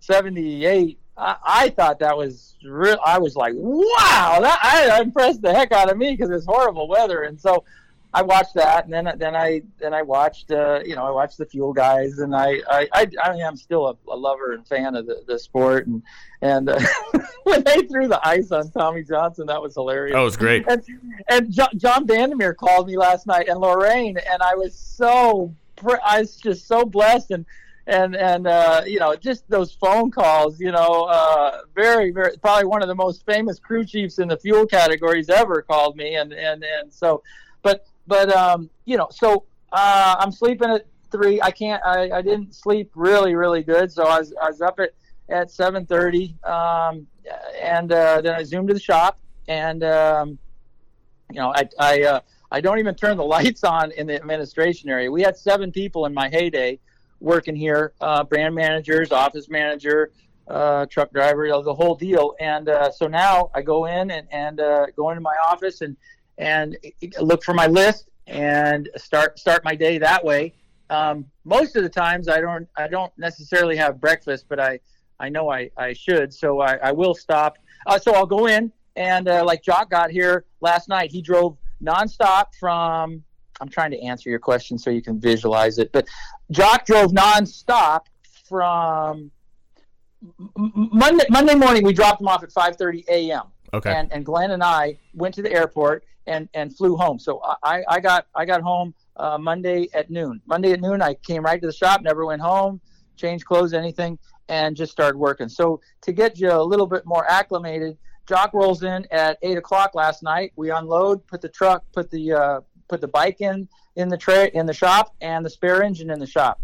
[0.00, 2.98] 78, I, I thought that was real.
[3.04, 6.88] I was like, wow, that I impressed the heck out of me because it's horrible
[6.88, 7.64] weather, and so
[8.12, 11.38] I watched that, and then then I then I watched uh, you know I watched
[11.38, 14.96] the fuel guys, and I I I, I am still a, a, lover and fan
[14.96, 16.02] of the, the sport, and
[16.42, 16.80] and uh,
[17.44, 20.14] when they threw the ice on Tommy Johnson, that was hilarious.
[20.14, 20.64] That was great.
[20.68, 20.82] And,
[21.28, 25.54] and John, John Vandermeer called me last night, and Lorraine, and I was so
[26.04, 27.46] I was just so blessed, and
[27.86, 32.64] and and uh, you know just those phone calls, you know, uh, very very probably
[32.64, 36.32] one of the most famous crew chiefs in the fuel categories ever called me, and
[36.32, 37.22] and and so,
[37.62, 41.40] but but um, you know, so uh, I'm sleeping at three.
[41.40, 41.80] I can't.
[41.86, 43.90] I, I didn't sleep really, really good.
[43.90, 44.90] So I was I was up at
[45.30, 47.06] at 7:30, um,
[47.62, 50.38] and uh, then I zoomed to the shop, and um,
[51.30, 52.20] you know, I I uh,
[52.50, 55.10] I don't even turn the lights on in the administration area.
[55.10, 56.80] We had seven people in my heyday
[57.20, 60.10] working here, uh, brand managers, office manager,
[60.48, 62.34] uh, truck driver, you know, the whole deal.
[62.40, 65.96] And uh, so now I go in and, and uh, go into my office and
[66.40, 66.76] and
[67.20, 70.54] look for my list and start start my day that way.
[70.88, 74.80] Um, most of the times I don't I don't necessarily have breakfast, but I
[75.20, 77.58] I know I, I should, so I, I will stop.
[77.86, 81.12] Uh, so I'll go in and uh, like Jock got here last night.
[81.12, 83.22] He drove nonstop from.
[83.60, 86.08] I'm trying to answer your question so you can visualize it, but
[86.50, 88.06] Jock drove nonstop
[88.48, 89.30] from
[90.56, 91.84] Monday Monday morning.
[91.84, 93.42] We dropped him off at 5:30 a.m.
[93.74, 93.94] Okay.
[93.94, 97.18] And and Glenn and I went to the airport and and flew home.
[97.18, 100.40] So I I got I got home uh, Monday at noon.
[100.46, 102.80] Monday at noon, I came right to the shop, never went home,
[103.16, 105.48] changed clothes, anything, and just started working.
[105.48, 109.94] So to get you a little bit more acclimated, Jock rolls in at eight o'clock
[109.94, 110.52] last night.
[110.56, 114.50] We unload, put the truck, put the uh, put the bike in in the tray
[114.54, 116.60] in the shop, and the spare engine in the shop.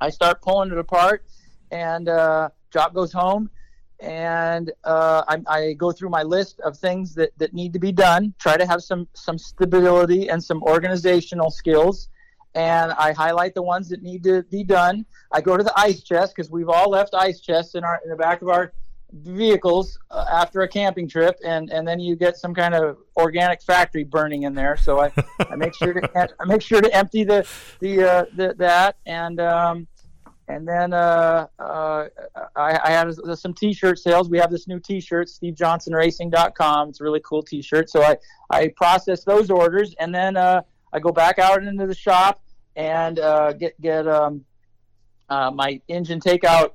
[0.00, 1.24] I start pulling it apart,
[1.70, 3.50] and uh, Jock goes home
[4.00, 7.92] and uh, I, I, go through my list of things that, that need to be
[7.92, 8.34] done.
[8.38, 12.08] Try to have some some stability and some organizational skills,
[12.54, 15.06] and I highlight the ones that need to be done.
[15.32, 18.10] I go to the ice chest because we've all left ice chests in our in
[18.10, 18.72] the back of our
[19.12, 23.62] vehicles uh, after a camping trip, and, and then you get some kind of organic
[23.62, 24.76] factory burning in there.
[24.76, 25.12] So I,
[25.50, 27.46] I make sure to I make sure to empty the
[27.80, 29.40] the, uh, the that and.
[29.40, 29.86] Um,
[30.48, 32.06] and then uh, uh,
[32.54, 34.30] I, I had some T-shirt sales.
[34.30, 36.88] We have this new T-shirt, SteveJohnsonRacing.com.
[36.88, 37.90] It's a really cool T-shirt.
[37.90, 38.16] So I
[38.50, 42.42] I process those orders, and then uh, I go back out into the shop
[42.76, 44.44] and uh, get get um,
[45.28, 46.72] uh, my engine takeout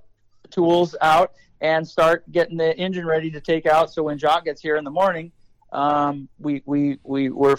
[0.50, 1.32] tools out
[1.62, 3.94] and start getting the engine ready to take out.
[3.94, 5.32] So when Jock gets here in the morning,
[5.72, 7.58] um, we we we were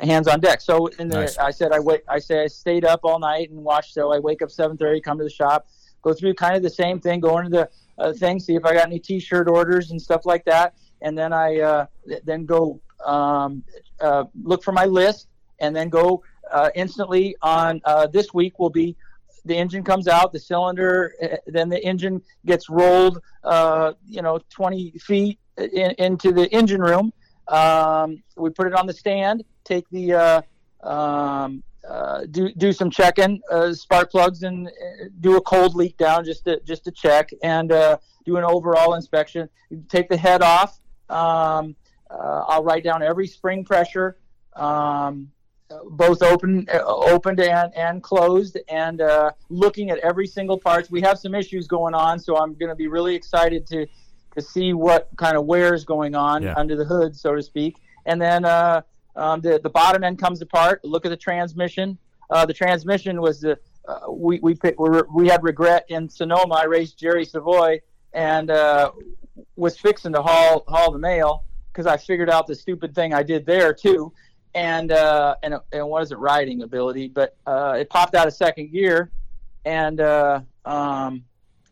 [0.00, 0.60] hands on deck.
[0.60, 1.38] So in the, nice.
[1.38, 2.02] I said I wait.
[2.08, 3.94] I say I stayed up all night and watched.
[3.94, 5.66] So I wake up 7:30, come to the shop,
[6.02, 8.74] go through kind of the same thing, go into the uh, thing, see if I
[8.74, 11.86] got any T-shirt orders and stuff like that, and then I uh,
[12.24, 13.62] then go um,
[14.00, 15.28] uh, look for my list,
[15.60, 18.96] and then go uh, instantly on uh, this week will be.
[19.44, 24.92] The engine comes out, the cylinder, uh, then the engine gets rolled, you know, 20
[25.00, 27.12] feet in, into the engine room.
[27.48, 30.42] Um, we put it on the stand, take the uh,
[30.88, 34.70] um, uh, do do some checking, uh, spark plugs, and uh,
[35.20, 38.94] do a cold leak down just to just to check, and uh, do an overall
[38.94, 39.48] inspection.
[39.88, 40.78] Take the head off.
[41.08, 41.74] Um,
[42.10, 44.16] uh, I'll write down every spring pressure.
[44.54, 45.30] Um,
[45.90, 50.90] both open, uh, opened and and closed, and uh, looking at every single parts.
[50.90, 53.86] We have some issues going on, so I'm going to be really excited to
[54.36, 56.54] to see what kind of wear is going on Yeah.
[56.56, 57.76] under the hood, so to speak.
[58.06, 58.82] And then uh,
[59.16, 60.84] um, the the bottom end comes apart.
[60.84, 61.98] Look at the transmission.
[62.30, 64.56] Uh, the transmission was the uh, we we
[65.12, 66.54] we had regret in Sonoma.
[66.54, 67.80] I raced Jerry Savoie
[68.12, 68.92] and uh,
[69.56, 73.22] was fixing to haul haul the mail because I figured out the stupid thing I
[73.22, 74.12] did there too.
[74.54, 78.70] And uh, and it, it wasn't riding ability, but uh, it popped out of second
[78.70, 79.10] gear,
[79.64, 81.24] and uh, um,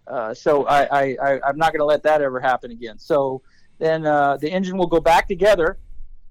[0.06, 2.98] uh, so I, I, I I'm not going to let that ever happen again.
[2.98, 3.42] So
[3.78, 5.76] then uh, the engine will go back together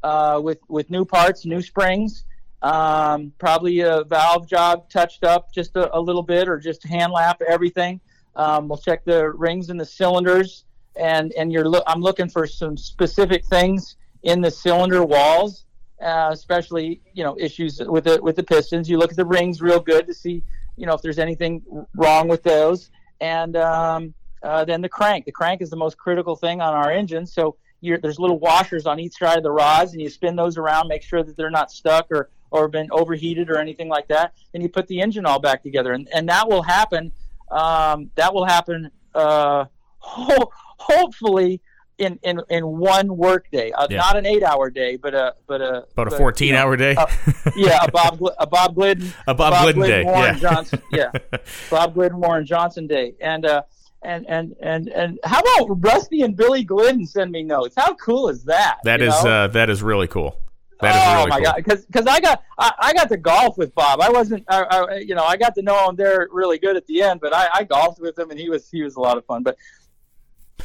[0.04, 2.26] uh, with with new parts, new springs,
[2.62, 7.12] um, probably a valve job touched up just a, a little bit, or just hand
[7.14, 8.00] lap everything.
[8.36, 12.47] Um, we'll check the rings and the cylinders, and and you're lo- I'm looking for
[12.47, 15.66] some specific things in the cylinder walls,
[16.02, 18.89] uh, especially you know issues with the with the pistons.
[18.89, 20.43] You look at the rings real good to see
[20.76, 21.62] you know if there's anything
[21.95, 22.91] wrong with those,
[23.22, 25.26] and um, uh, then the crank.
[25.26, 27.56] The crank is the most critical thing on our engine, so.
[27.82, 30.88] You're, there's little washers on each side of the rods, and you spin those around,
[30.88, 34.34] make sure that they're not stuck or, or been overheated or anything like that.
[34.53, 37.11] And you put the engine all back together, and, and that will happen.
[37.49, 38.91] Um, that will happen.
[39.15, 39.65] Uh,
[39.99, 41.61] ho- hopefully,
[41.97, 43.97] in, in, in one work day, uh, Yeah.
[43.97, 46.95] not an eight-hour day, but a but a About a 14 you know, hour day.
[46.95, 47.05] uh,
[47.57, 50.39] yeah, a Bob a Bob Glidden A Bob Glidden day, Warren yeah.
[50.39, 51.11] Johnson, yeah,
[51.69, 53.63] Bob Glidden Warren Johnson day, and uh,
[54.02, 57.76] and and and and how about Rusty and Billy Glidden send me notes?
[57.78, 58.80] How cool is that?
[58.84, 60.38] That is uh, that is really cool.
[60.82, 61.45] That is oh really my cool.
[61.45, 64.00] god, because because I got I, I got to golf with Bob.
[64.00, 66.88] I wasn't I, I, you know I got to know him there really good at
[66.88, 69.18] the end, but I, I golfed with him and he was he was a lot
[69.18, 69.43] of fun.
[69.43, 69.58] But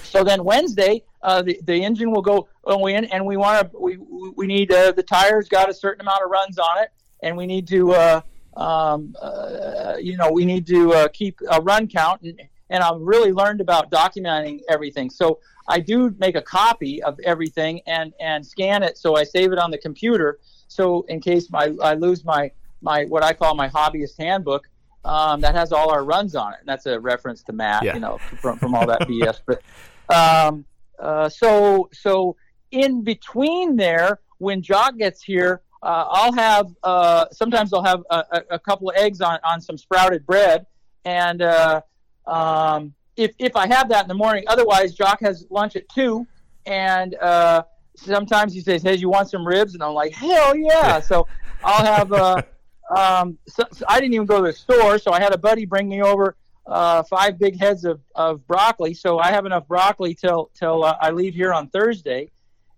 [0.02, 3.78] so then Wednesday, uh, the the engine will go go in, and we want to
[3.78, 3.96] we
[4.36, 6.90] we need uh, the tires got a certain amount of runs on it,
[7.22, 8.20] and we need to uh,
[8.56, 13.00] um, uh, you know we need to uh, keep a run count, and and I've
[13.00, 15.10] really learned about documenting everything.
[15.10, 19.52] So I do make a copy of everything and and scan it, so I save
[19.52, 20.38] it on the computer.
[20.68, 22.50] So in case my I lose my
[22.80, 24.68] my what I call my hobbyist handbook.
[25.06, 26.60] Um, that has all our runs on it.
[26.60, 27.92] And that's a reference to Matt, Yeah.
[27.92, 29.38] you know, from, from all that BS.
[29.44, 29.60] But
[30.08, 30.64] um,
[30.98, 32.36] uh, so so
[32.70, 38.24] in between there, when Jock gets here, uh, I'll have uh, sometimes I'll have a,
[38.32, 40.64] a, a couple of eggs on, on some sprouted bread,
[41.04, 41.82] and uh,
[42.26, 46.26] um, if if I have that in the morning, otherwise Jock has lunch at two,
[46.66, 47.64] and uh,
[47.96, 51.26] sometimes he says, "Hey, you want some ribs?" And I'm like, "Hell yeah!" so
[51.62, 52.12] I'll have.
[52.12, 52.42] Uh,
[52.96, 55.64] um, so, so I didn't even go to the store, so I had a buddy
[55.64, 58.94] bring me over uh, five big heads of, of broccoli.
[58.94, 62.30] So I have enough broccoli till till uh, I leave here on Thursday.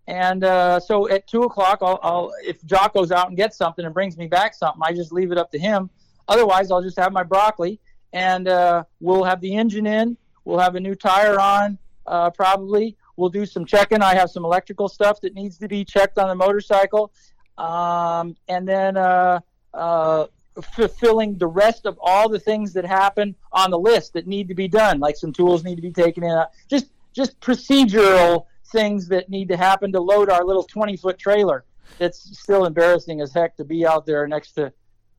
[0.09, 3.85] And uh, so at two o'clock, I'll, I'll if Jock goes out and gets something
[3.85, 5.91] and brings me back something, I just leave it up to him.
[6.29, 7.81] Otherwise, I'll just have my broccoli,
[8.13, 10.17] and uh, we'll have the engine in.
[10.45, 12.97] We'll have a new tire on, uh, probably.
[13.17, 14.03] We'll do some checking.
[14.03, 17.13] I have some electrical stuff that needs to be checked on the motorcycle,
[17.59, 19.41] um, and then uh,
[19.73, 20.27] uh,
[20.75, 24.55] fulfilling the rest of all the things that happen on the list that need to
[24.55, 25.01] be done.
[25.01, 26.45] Like some tools need to be taken in.
[26.69, 31.65] Just just procedural things that need to happen to load our little 20 foot trailer.
[31.99, 34.73] It's still embarrassing as heck to be out there next to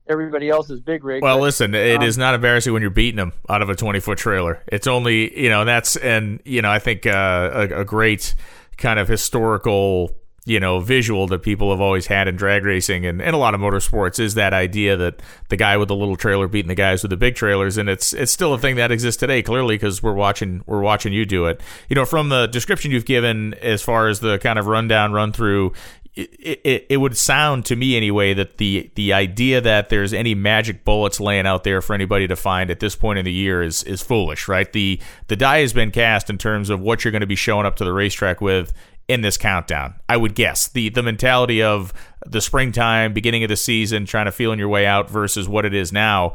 [0.10, 1.22] everybody else's big rig.
[1.22, 3.76] Well, but- listen, it um, is not embarrassing when you're beating them out of a
[3.76, 4.64] 20 foot trailer.
[4.68, 8.36] It's only, you know, that's, and, you know, I think uh, a, a great
[8.78, 10.16] kind of historical,
[10.48, 13.54] you know, visual that people have always had in drag racing and, and a lot
[13.54, 17.04] of motorsports is that idea that the guy with the little trailer beating the guys
[17.04, 17.78] with the big trailers.
[17.78, 21.12] And it's, it's still a thing that exists today, clearly, because we're watching, we're watching
[21.12, 21.60] you do it.
[21.90, 25.34] You know, from the description you've given as far as the kind of rundown, run
[25.34, 25.74] through,
[26.18, 30.34] it, it, it would sound to me anyway that the the idea that there's any
[30.34, 33.62] magic bullets laying out there for anybody to find at this point in the year
[33.62, 34.72] is is foolish, right?
[34.74, 37.68] The the die has been cast in terms of what you're going to be showing
[37.68, 38.74] up to the racetrack with
[39.08, 39.96] in this countdown.
[40.10, 41.94] I would guess the the mentality of
[42.26, 45.74] the springtime, beginning of the season, trying to feeling your way out versus what it
[45.74, 46.34] is now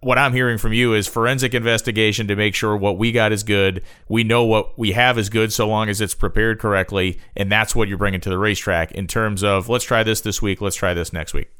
[0.00, 3.42] what I'm hearing from you is forensic investigation to make sure what we got is
[3.42, 3.82] good.
[4.08, 7.74] We know what we have is good so long as it's prepared correctly, and that's
[7.74, 10.76] what you're bringing to the racetrack in terms of let's try this this week, let's
[10.76, 11.50] try this next week.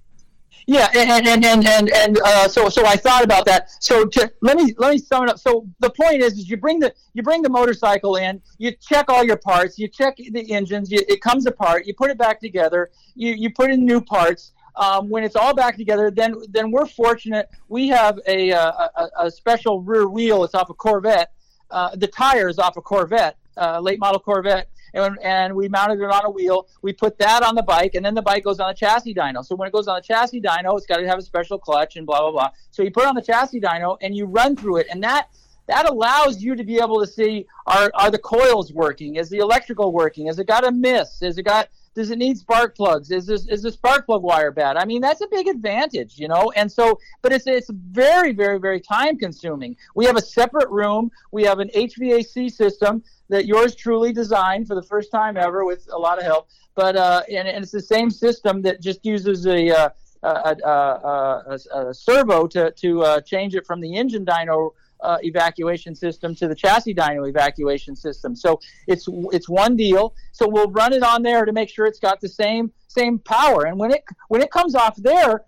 [0.66, 3.70] Yeah, and and and and, and uh, so so I thought about that.
[3.80, 5.38] So to, let me let me sum it up.
[5.38, 9.10] So the point is, is you bring the you bring the motorcycle in, you check
[9.10, 12.40] all your parts, you check the engines, you, it comes apart, you put it back
[12.40, 14.52] together, you you put in new parts.
[14.76, 17.48] Um, when it's all back together, then then we're fortunate.
[17.68, 20.44] We have a uh, a, a special rear wheel.
[20.44, 21.30] It's off a Corvette.
[21.70, 26.00] Uh, the tire is off a Corvette, uh, late model Corvette, and, and we mounted
[26.00, 26.68] it on a wheel.
[26.82, 29.44] We put that on the bike, and then the bike goes on the chassis dyno.
[29.44, 31.96] So when it goes on the chassis dyno, it's got to have a special clutch
[31.96, 32.50] and blah blah blah.
[32.70, 35.28] So you put on the chassis dyno and you run through it, and that
[35.66, 39.16] that allows you to be able to see are are the coils working?
[39.16, 40.26] Is the electrical working?
[40.26, 41.20] Has it got a miss?
[41.20, 43.10] Has it got does it need spark plugs?
[43.10, 44.76] Is this is the spark plug wire bad?
[44.76, 46.52] I mean, that's a big advantage, you know.
[46.56, 49.76] And so, but it's it's very very very time consuming.
[49.94, 51.10] We have a separate room.
[51.30, 55.88] We have an HVAC system that yours truly designed for the first time ever with
[55.92, 56.48] a lot of help.
[56.74, 59.88] But uh, and, and it's the same system that just uses a uh,
[60.22, 64.70] a, a, a, a, servo to to uh, change it from the engine dyno
[65.00, 68.34] uh, evacuation system to the chassis dyno evacuation system.
[68.34, 70.14] So it's it's one deal.
[70.32, 73.66] So we'll run it on there to make sure it's got the same same power.
[73.66, 75.44] And when it when it comes off there,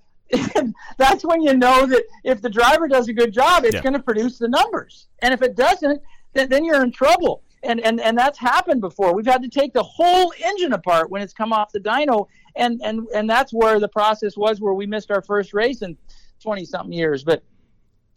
[0.98, 3.82] that's when you know that if the driver does a good job, it's yeah.
[3.82, 5.08] going to produce the numbers.
[5.20, 6.02] And if it doesn't,
[6.34, 7.42] then, then you're in trouble.
[7.66, 9.14] And, and and that's happened before.
[9.14, 12.80] We've had to take the whole engine apart when it's come off the dyno, and
[12.84, 15.96] and and that's where the process was where we missed our first race in
[16.40, 17.24] 20 something years.
[17.24, 17.42] But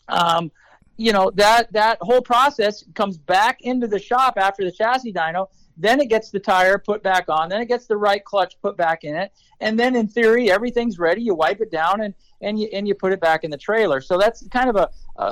[0.08, 0.52] um,
[1.00, 5.48] you know that that whole process comes back into the shop after the chassis dyno
[5.78, 8.76] then it gets the tire put back on then it gets the right clutch put
[8.76, 9.32] back in it
[9.62, 12.94] and then in theory everything's ready you wipe it down and and you and you
[12.94, 14.90] put it back in the trailer so that's kind of a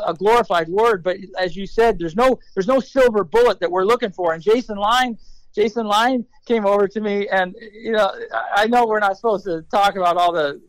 [0.07, 3.85] a glorified word but as you said there's no there's no silver bullet that we're
[3.85, 5.17] looking for and jason line
[5.55, 8.11] jason line came over to me and you know
[8.55, 10.61] i know we're not supposed to talk about all the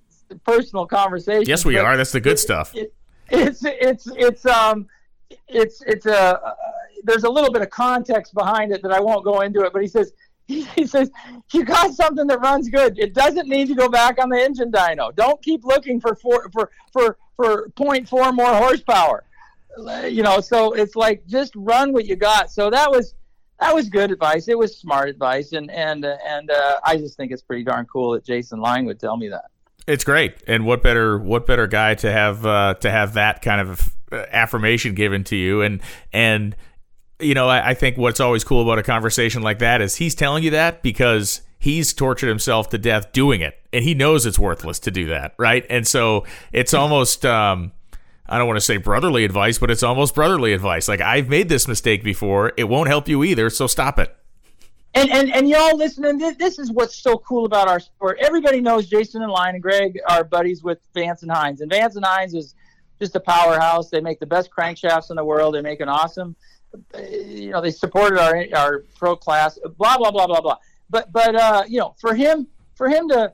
[0.45, 2.95] personal conversations yes we are that's the good stuff it,
[3.31, 4.87] it's it's it's um
[5.49, 6.55] it's it's a uh,
[7.05, 9.83] there's a little bit of context behind it that I won't go into it, but
[9.83, 10.13] he says
[10.47, 11.11] he says
[11.53, 12.99] you got something that runs good.
[12.99, 15.15] It doesn't need to go back on the engine dyno.
[15.15, 19.25] Don't keep looking for four, for for for 0.4 more horsepower.
[20.11, 22.51] You know, so it's like just run what you got.
[22.51, 23.15] So that was
[23.61, 24.49] that was good advice.
[24.49, 28.13] It was smart advice, and and and uh, I just think it's pretty darn cool
[28.13, 29.47] that Jason Line would tell me that.
[29.87, 33.61] It's great, and what better what better guy to have uh, to have that kind
[33.61, 35.81] of uh, affirmation given to you, and
[36.13, 36.57] and
[37.21, 40.17] you know I, I think what's always cool about a conversation like that is he's
[40.17, 44.39] telling you that because he's tortured himself to death doing it, and he knows it's
[44.39, 45.65] worthless to do that, right?
[45.69, 47.25] And so it's almost.
[47.25, 47.73] Um,
[48.31, 50.87] I don't want to say brotherly advice, but it's almost brotherly advice.
[50.87, 54.15] Like I've made this mistake before; it won't help you either, so stop it
[54.95, 58.19] and and and y'all listening, this, this is what's so cool about our sport.
[58.21, 61.97] Everybody knows Jason and Line and Greg are buddies with Vance and Hines, and Vance
[61.97, 62.55] and Hines is
[62.99, 63.91] just a powerhouse.
[63.91, 65.55] They make the best crankshafts in the world.
[65.55, 66.35] They make an awesome,
[66.99, 69.59] you know, they supported our our pro class.
[69.77, 70.57] Blah blah blah blah blah.
[70.91, 73.33] But but uh, you know, for him for him to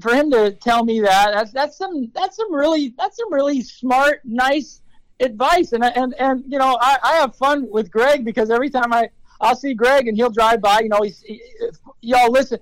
[0.00, 3.62] for him to tell me that that's that's some that's some really that's some really
[3.62, 4.82] smart, nice
[5.20, 5.72] advice.
[5.72, 9.08] And and and you know, I, I have fun with Greg because every time I
[9.40, 10.80] I'll see Greg and he'll drive by.
[10.80, 11.42] You know, he's he,
[12.00, 12.58] y'all listen,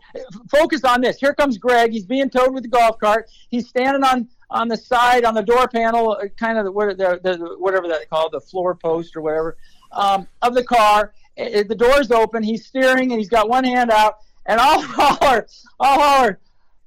[0.50, 1.18] focus on this.
[1.18, 1.92] Here comes Greg.
[1.92, 3.30] He's being towed with the golf cart.
[3.50, 7.20] He's standing on on the side on the door panel, uh, kind of the, the,
[7.22, 9.56] the whatever that called the floor post or whatever
[9.92, 11.12] um, of the car.
[11.36, 12.42] It, the door's open.
[12.42, 14.16] He's steering and he's got one hand out.
[14.46, 15.46] And I'll holler,
[15.78, 16.40] I'll holler,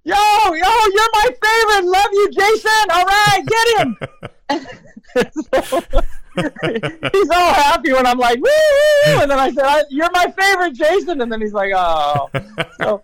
[0.04, 1.86] yo, yo, you're my favorite.
[1.86, 2.90] Love you, Jason.
[2.92, 3.98] All right, get him.
[5.54, 5.82] so,
[7.14, 9.22] he's all happy when I'm like, woo!
[9.22, 12.30] And then I said, "You're my favorite, Jason." And then he's like, "Oh."
[12.78, 13.02] So,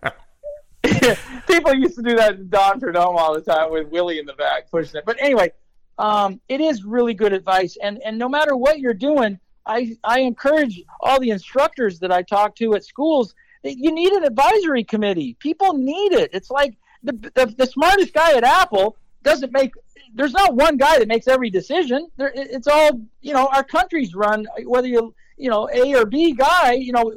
[1.48, 4.34] people used to do that in Don Prudhomme all the time with Willie in the
[4.34, 5.06] back pushing it.
[5.06, 5.52] But anyway,
[5.98, 7.78] um, it is really good advice.
[7.82, 12.22] And and no matter what you're doing, I I encourage all the instructors that I
[12.22, 13.36] talk to at schools.
[13.64, 15.36] that You need an advisory committee.
[15.40, 16.32] People need it.
[16.34, 19.74] It's like the, the, the smartest guy at Apple doesn't make
[20.14, 22.10] there's not one guy that makes every decision.
[22.18, 23.48] There, it's all you know.
[23.48, 26.74] Our country's run whether you you know A or B guy.
[26.74, 27.14] You know,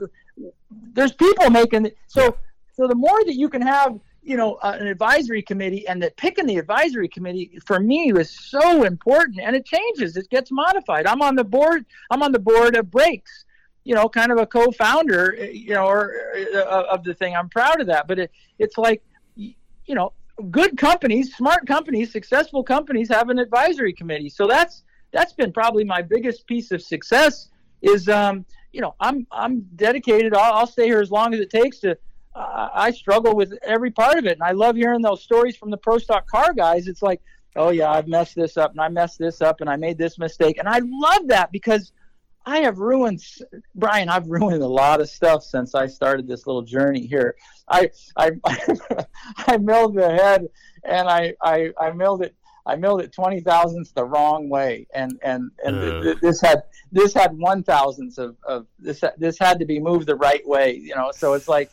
[0.93, 1.91] there's people making.
[2.07, 2.37] So
[2.73, 6.17] so the more that you can have you know uh, an advisory committee and that
[6.17, 11.07] picking the advisory committee for me was so important and it changes it gets modified
[11.07, 13.45] i'm on the board i'm on the board of Breaks.
[13.85, 16.15] you know kind of a co-founder you know or,
[16.55, 19.03] uh, of the thing i'm proud of that but it, it's like
[19.37, 20.13] you know
[20.51, 24.29] good companies, smart companies, successful companies have an advisory committee.
[24.29, 27.51] So that's that's been probably my biggest piece of success.
[27.83, 30.35] Is um, you know I'm I'm dedicated.
[30.35, 31.97] I'll, I'll stay here as long as it takes to.
[32.37, 35.77] I struggle with every part of it, and I love hearing those stories from the
[35.77, 36.89] pro stock car guys.
[36.89, 37.21] It's like,
[37.57, 40.19] oh yeah, I've messed this up, and I messed this up, and I made this
[40.19, 41.93] mistake, and I love that because
[42.47, 43.25] I have ruined,
[43.75, 44.09] Brian.
[44.09, 47.37] I've ruined a lot of stuff since I started this little journey here.
[47.69, 48.33] I I
[49.39, 50.49] I milled the head,
[50.85, 52.35] and I I, I milled it.
[52.67, 56.03] I milled it twenty thousandths the wrong way, and and and uh.
[56.03, 60.07] th- this had this had one thousandths of, of this this had to be moved
[60.07, 61.13] the right way, you know.
[61.15, 61.71] So it's like,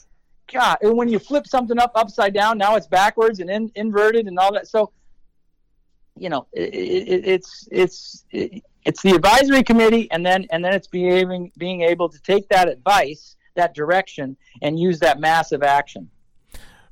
[0.52, 4.28] God, and when you flip something up upside down, now it's backwards and in, inverted
[4.28, 4.68] and all that.
[4.68, 4.92] So,
[6.18, 10.74] you know, it, it, it's it's it, it's the advisory committee, and then and then
[10.74, 16.10] it's being being able to take that advice, that direction, and use that massive action.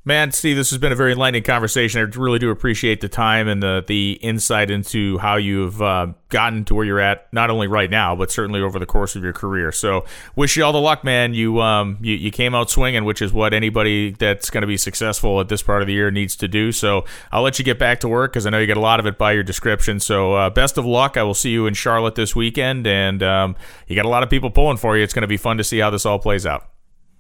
[0.09, 2.01] Man, Steve, this has been a very enlightening conversation.
[2.01, 6.65] I really do appreciate the time and the the insight into how you've uh, gotten
[6.65, 9.33] to where you're at, not only right now, but certainly over the course of your
[9.33, 9.71] career.
[9.71, 10.05] So,
[10.35, 11.35] wish you all the luck, man.
[11.35, 14.77] You um you, you came out swinging, which is what anybody that's going to be
[14.77, 16.71] successful at this part of the year needs to do.
[16.71, 18.99] So, I'll let you get back to work because I know you get a lot
[18.99, 19.99] of it by your description.
[19.99, 21.17] So, uh, best of luck.
[21.17, 23.55] I will see you in Charlotte this weekend, and um,
[23.87, 25.03] you got a lot of people pulling for you.
[25.03, 26.67] It's going to be fun to see how this all plays out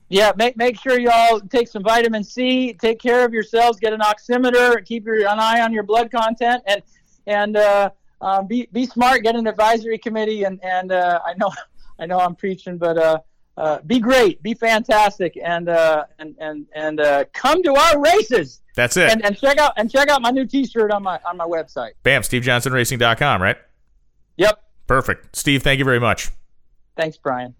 [0.09, 4.01] yeah, make make sure y'all take some vitamin C, take care of yourselves, get an
[4.01, 6.81] oximeter, keep your an eye on your blood content, and
[7.27, 7.91] and uh,
[8.21, 11.51] um, be be smart, get an advisory committee, and and uh, I know
[11.99, 13.19] I know I'm preaching, but uh,
[13.57, 18.61] uh, be great, be fantastic, and uh, and and and uh, come to our races.
[18.75, 19.11] That's it.
[19.11, 21.91] And, and check out and check out my new T-shirt on my on my website.
[22.01, 23.57] Bam, SteveJohnsonRacing.com, right?
[24.37, 24.63] Yep.
[24.87, 25.61] Perfect, Steve.
[25.61, 26.31] Thank you very much.
[26.95, 27.53] Thanks, Brian.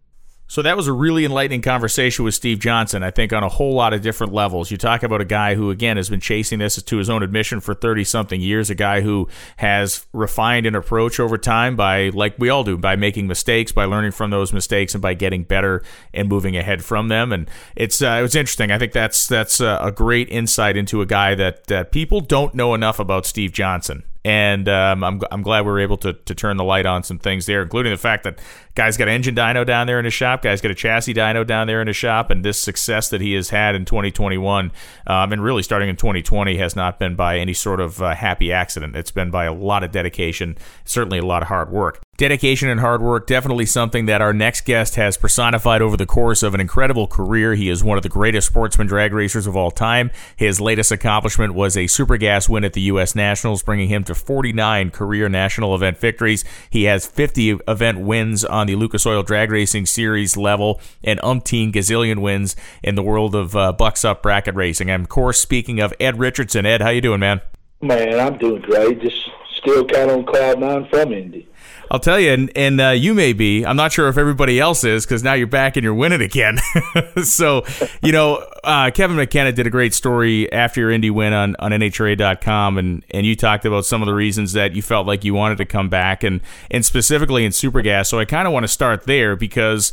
[0.49, 3.75] So that was a really enlightening conversation with Steve Johnson, I think, on a whole
[3.75, 4.71] lot of different levels.
[4.71, 7.59] You talk about a guy who, again, has been chasing this to his own admission
[7.59, 9.27] for 30 something years, a guy who
[9.57, 13.85] has refined an approach over time by, like we all do, by making mistakes, by
[13.85, 15.83] learning from those mistakes, and by getting better
[16.15, 17.31] and moving ahead from them.
[17.31, 18.71] And it's uh, it's interesting.
[18.71, 22.55] I think that's that's uh, a great insight into a guy that, that people don't
[22.55, 26.35] know enough about Steve Johnson and um, I'm, I'm glad we were able to, to
[26.35, 28.39] turn the light on some things there, including the fact that
[28.75, 31.67] guy's got engine dyno down there in his shop, guy's got a chassis dyno down
[31.67, 34.71] there in his shop, and this success that he has had in 2021
[35.07, 38.51] um, and really starting in 2020 has not been by any sort of uh, happy
[38.51, 38.95] accident.
[38.95, 42.01] It's been by a lot of dedication, certainly a lot of hard work.
[42.19, 46.43] Dedication and hard work, definitely something that our next guest has personified over the course
[46.43, 47.55] of an incredible career.
[47.55, 50.11] He is one of the greatest sportsman drag racers of all time.
[50.35, 53.15] His latest accomplishment was a super gas win at the U.S.
[53.15, 56.43] Nationals, bringing him to 49 career national event victories.
[56.69, 61.71] He has 50 event wins on the Lucas Oil Drag Racing Series level and umpteen
[61.71, 64.91] gazillion wins in the world of uh, Bucks Up bracket racing.
[64.91, 66.65] I'm, of course, speaking of Ed Richardson.
[66.65, 67.39] Ed, how you doing, man?
[67.81, 69.01] Man, I'm doing great.
[69.01, 71.48] Just still kind of on cloud nine from Indy.
[71.91, 73.65] I'll tell you, and, and uh, you may be.
[73.65, 76.59] I'm not sure if everybody else is because now you're back and you're winning again.
[77.23, 77.65] so,
[78.03, 81.71] you know, uh, Kevin McKenna did a great story after your Indy win on, on
[81.71, 85.33] NHRA.com, and, and you talked about some of the reasons that you felt like you
[85.33, 88.05] wanted to come back, and, and specifically in Supergas.
[88.05, 89.91] So I kind of want to start there because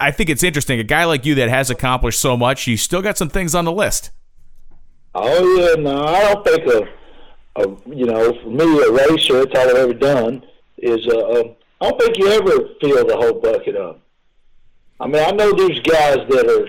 [0.00, 0.80] I think it's interesting.
[0.80, 3.64] A guy like you that has accomplished so much, you still got some things on
[3.64, 4.10] the list.
[5.14, 9.54] Oh, yeah, no, I don't think a, a you know, for me, a racer, it's
[9.54, 10.42] all I've ever done
[10.78, 14.00] is uh, um, I don't think you ever fill the whole bucket up.
[15.00, 16.68] I mean, I know these guys that are,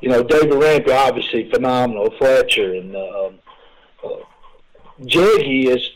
[0.00, 3.38] you know, David Rampy, obviously phenomenal, Fletcher, and uh, um,
[4.04, 4.08] uh,
[5.02, 5.88] Jeggie is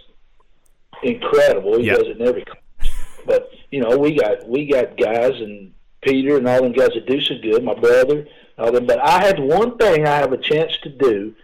[1.03, 1.79] incredible.
[1.79, 1.99] He yep.
[1.99, 2.93] does it in every class.
[3.27, 7.07] But you know, we got we got guys and Peter and all them guys that
[7.07, 7.63] do so good.
[7.65, 8.27] My brother,
[8.57, 8.87] all them.
[8.87, 11.35] But I had one thing I have a chance to do,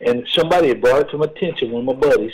[0.00, 1.72] and somebody had brought it to my attention.
[1.72, 2.32] One of my buddies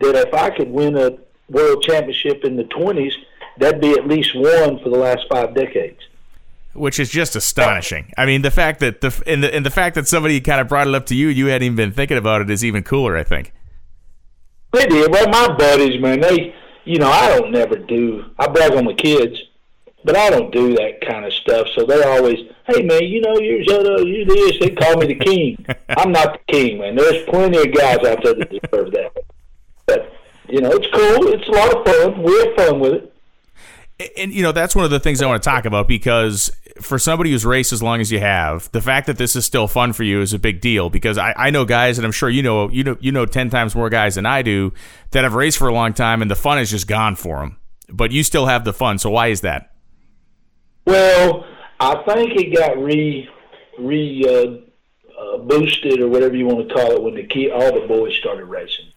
[0.00, 1.18] that if I could win a
[1.52, 3.12] world championship in the 20s,
[3.58, 6.00] that'd be at least one for the last five decades.
[6.74, 8.12] Which is just astonishing.
[8.16, 10.68] I mean, the fact that the and the, and the fact that somebody kind of
[10.68, 13.14] brought it up to you, you hadn't even been thinking about it, is even cooler.
[13.14, 13.52] I think.
[14.72, 15.12] They did.
[15.12, 18.24] Well, my buddies, man, they, you know, I don't never do.
[18.38, 19.38] I brag on my kids,
[20.02, 21.68] but I don't do that kind of stuff.
[21.74, 24.58] So they always, hey man, you know, you're Zoto, you this.
[24.58, 25.66] They call me the king.
[25.90, 26.96] I'm not the king, man.
[26.96, 29.12] There's plenty of guys out there that deserve that.
[29.84, 30.12] But
[30.52, 31.32] you know, it's cool.
[31.32, 32.22] It's a lot of fun.
[32.22, 33.14] We have fun with it.
[34.18, 36.50] And, you know, that's one of the things I want to talk about because
[36.80, 39.66] for somebody who's raced as long as you have, the fact that this is still
[39.66, 42.28] fun for you is a big deal because I, I know guys, and I'm sure
[42.28, 44.74] you know, you know, you know, 10 times more guys than I do
[45.12, 47.56] that have raced for a long time and the fun is just gone for them.
[47.88, 48.98] But you still have the fun.
[48.98, 49.72] So why is that?
[50.86, 51.46] Well,
[51.80, 53.26] I think it got re,
[53.78, 57.72] re, uh, uh, boosted or whatever you want to call it when the key, all
[57.72, 58.91] the boys started racing.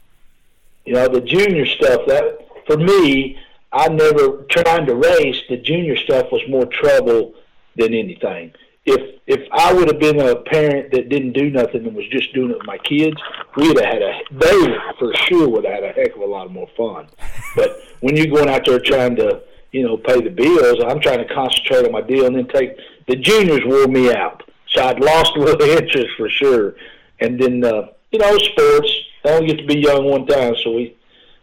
[0.85, 3.37] You know, the junior stuff that for me,
[3.71, 5.41] I never trying to race.
[5.49, 7.33] The junior stuff was more trouble
[7.75, 8.53] than anything.
[8.85, 12.33] If if I would have been a parent that didn't do nothing and was just
[12.33, 13.17] doing it with my kids,
[13.57, 16.51] we'd have had a they for sure would have had a heck of a lot
[16.51, 17.07] more fun.
[17.55, 21.27] But when you're going out there trying to you know pay the bills, I'm trying
[21.27, 22.77] to concentrate on my deal and then take
[23.07, 24.43] the juniors wore me out.
[24.69, 26.75] So I'd lost a little interest for sure.
[27.19, 28.91] And then uh, you know sports
[29.25, 30.95] I only get to be young one time, so we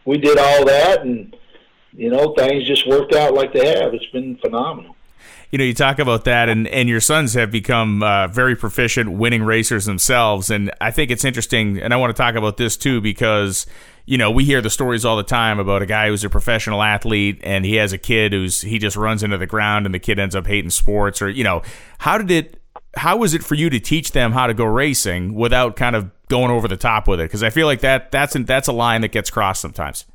[0.05, 1.35] we did all that, and
[1.93, 3.93] you know things just worked out like they have.
[3.93, 4.95] It's been phenomenal.
[5.51, 9.11] You know, you talk about that, and, and your sons have become uh, very proficient
[9.11, 10.49] winning racers themselves.
[10.49, 13.67] And I think it's interesting, and I want to talk about this too because
[14.05, 16.83] you know, we hear the stories all the time about a guy who's a professional
[16.83, 19.99] athlete and he has a kid who's he just runs into the ground and the
[19.99, 21.61] kid ends up hating sports or you know,
[21.99, 22.59] how did it
[22.95, 26.11] how was it for you to teach them how to go racing without kind of
[26.29, 27.23] going over the top with it?
[27.23, 30.05] Because I feel like that that's that's a line that gets crossed sometimes.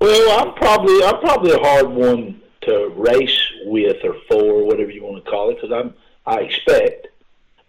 [0.00, 5.02] Well, I'm probably I'm probably a hard one to race with or for, whatever you
[5.02, 5.94] want to call it, because I'm
[6.26, 7.08] I expect.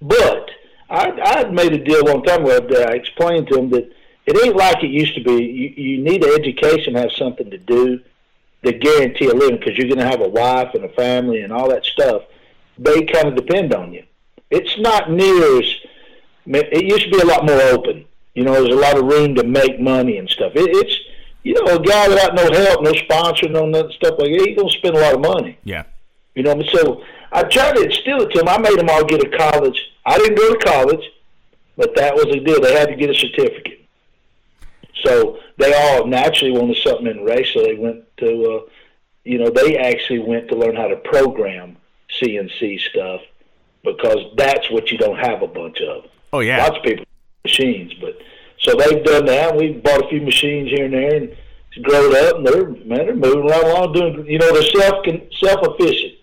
[0.01, 0.51] But
[0.89, 3.91] I I made a deal a long time where I explained to them that
[4.25, 5.43] it ain't like it used to be.
[5.43, 7.99] You, you need an education, have something to do
[8.63, 11.51] to guarantee a living because you're going to have a wife and a family and
[11.51, 12.23] all that stuff.
[12.77, 14.03] They kind of depend on you.
[14.49, 15.75] It's not near as
[16.45, 18.05] it used to be a lot more open.
[18.33, 20.53] You know, there's a lot of room to make money and stuff.
[20.55, 20.99] It, it's
[21.43, 24.57] you know, a guy without no help, no sponsor, no nothing stuff like that, he's
[24.57, 25.57] gonna spend a lot of money.
[25.63, 25.83] Yeah.
[26.35, 28.47] You know, so I tried to instill it to them.
[28.47, 29.79] I made them all get a college.
[30.05, 31.03] I didn't go to college,
[31.77, 32.61] but that was the deal.
[32.61, 33.85] They had to get a certificate.
[35.03, 38.69] So they all naturally wanted something in race, so they went to, uh,
[39.25, 41.77] you know, they actually went to learn how to program
[42.21, 43.21] CNC stuff
[43.83, 46.05] because that's what you don't have a bunch of.
[46.31, 47.05] Oh yeah, lots of people
[47.43, 48.17] machines, but
[48.59, 49.55] so they've done that.
[49.55, 51.35] We bought a few machines here and there, and
[51.83, 55.05] grown up, and they're man, they're moving right along, doing you know they're self
[55.39, 56.13] self efficient.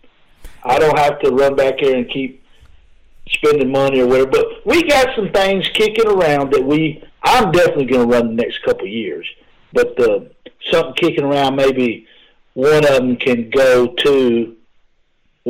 [0.63, 2.43] I don't have to run back here and keep
[3.31, 4.31] spending money or whatever.
[4.31, 8.43] But we got some things kicking around that we I'm definitely going to run the
[8.43, 9.27] next couple of years.
[9.73, 10.31] But the
[10.71, 12.07] something kicking around, maybe
[12.55, 14.57] one of them can go to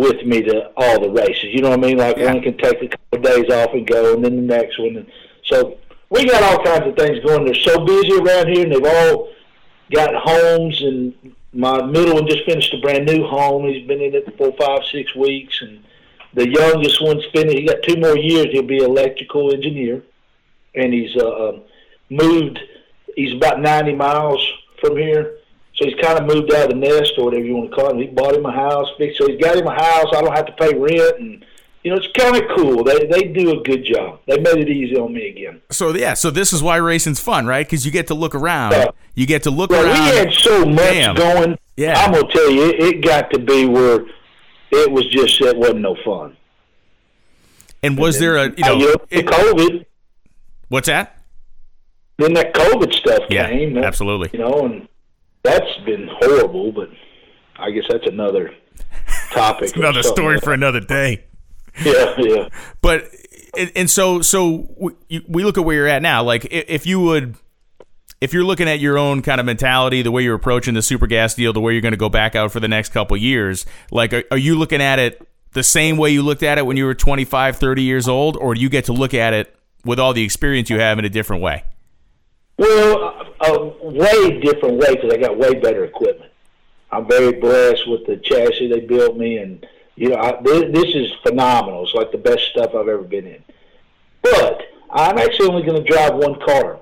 [0.00, 1.46] with me to all the races.
[1.52, 1.98] You know what I mean?
[1.98, 2.32] Like yeah.
[2.32, 4.96] one can take a couple of days off and go, and then the next one.
[4.96, 5.06] And
[5.44, 5.78] so
[6.08, 7.44] we got all kinds of things going.
[7.44, 9.28] They're so busy around here, and they've all
[9.92, 10.82] got homes.
[10.82, 13.66] And my middle one just finished a brand new home.
[13.66, 15.82] He's been in it for five, six weeks, and
[16.34, 17.58] the youngest one's finished.
[17.58, 18.48] He got two more years.
[18.52, 20.02] He'll be electrical engineer
[20.74, 21.62] and he's uh, um,
[22.08, 22.58] moved.
[23.16, 24.46] He's about 90 miles
[24.80, 25.38] from here,
[25.80, 27.90] so he's kind of moved out of the nest or whatever you want to call
[27.90, 27.96] it.
[27.96, 30.06] He bought him a house, so he's got him a house.
[30.14, 31.44] I don't have to pay rent, and
[31.82, 32.84] you know it's kind of cool.
[32.84, 34.20] They they do a good job.
[34.26, 35.62] They made it easy on me again.
[35.70, 37.66] So yeah, so this is why racing's fun, right?
[37.66, 38.92] Because you get to look around.
[39.14, 40.10] You get to look well, around.
[40.10, 41.14] We had so much Damn.
[41.14, 41.58] going.
[41.76, 44.00] Yeah, I'm gonna tell you, it, it got to be where
[44.70, 46.36] it was just it wasn't no fun.
[47.82, 49.86] And was and then, there a you know, know it, COVID?
[50.68, 51.22] What's that?
[52.18, 53.72] Then that COVID stuff yeah, came.
[53.74, 54.28] That, absolutely.
[54.34, 54.86] You know, and
[55.42, 56.88] that's been horrible, but
[57.56, 58.54] I guess that's another
[59.32, 59.76] topic.
[59.76, 61.24] another story for another day.
[61.84, 62.48] Yeah, yeah.
[62.80, 63.08] But
[63.74, 66.22] and so so we look at where you're at now.
[66.22, 67.36] Like if you would
[68.20, 71.06] if you're looking at your own kind of mentality, the way you're approaching the super
[71.06, 73.64] gas deal, the way you're going to go back out for the next couple years,
[73.90, 76.76] like are, are, you looking at it the same way you looked at it when
[76.76, 79.98] you were 25, 30 years old, or do you get to look at it with
[79.98, 81.64] all the experience you have in a different way?
[82.60, 86.30] Well, a, a way different way because I got way better equipment.
[86.92, 90.94] I'm very blessed with the chassis they built me, and you know I, this, this
[90.94, 91.84] is phenomenal.
[91.84, 93.42] It's like the best stuff I've ever been in.
[94.20, 96.80] But I'm actually only going to drive one car,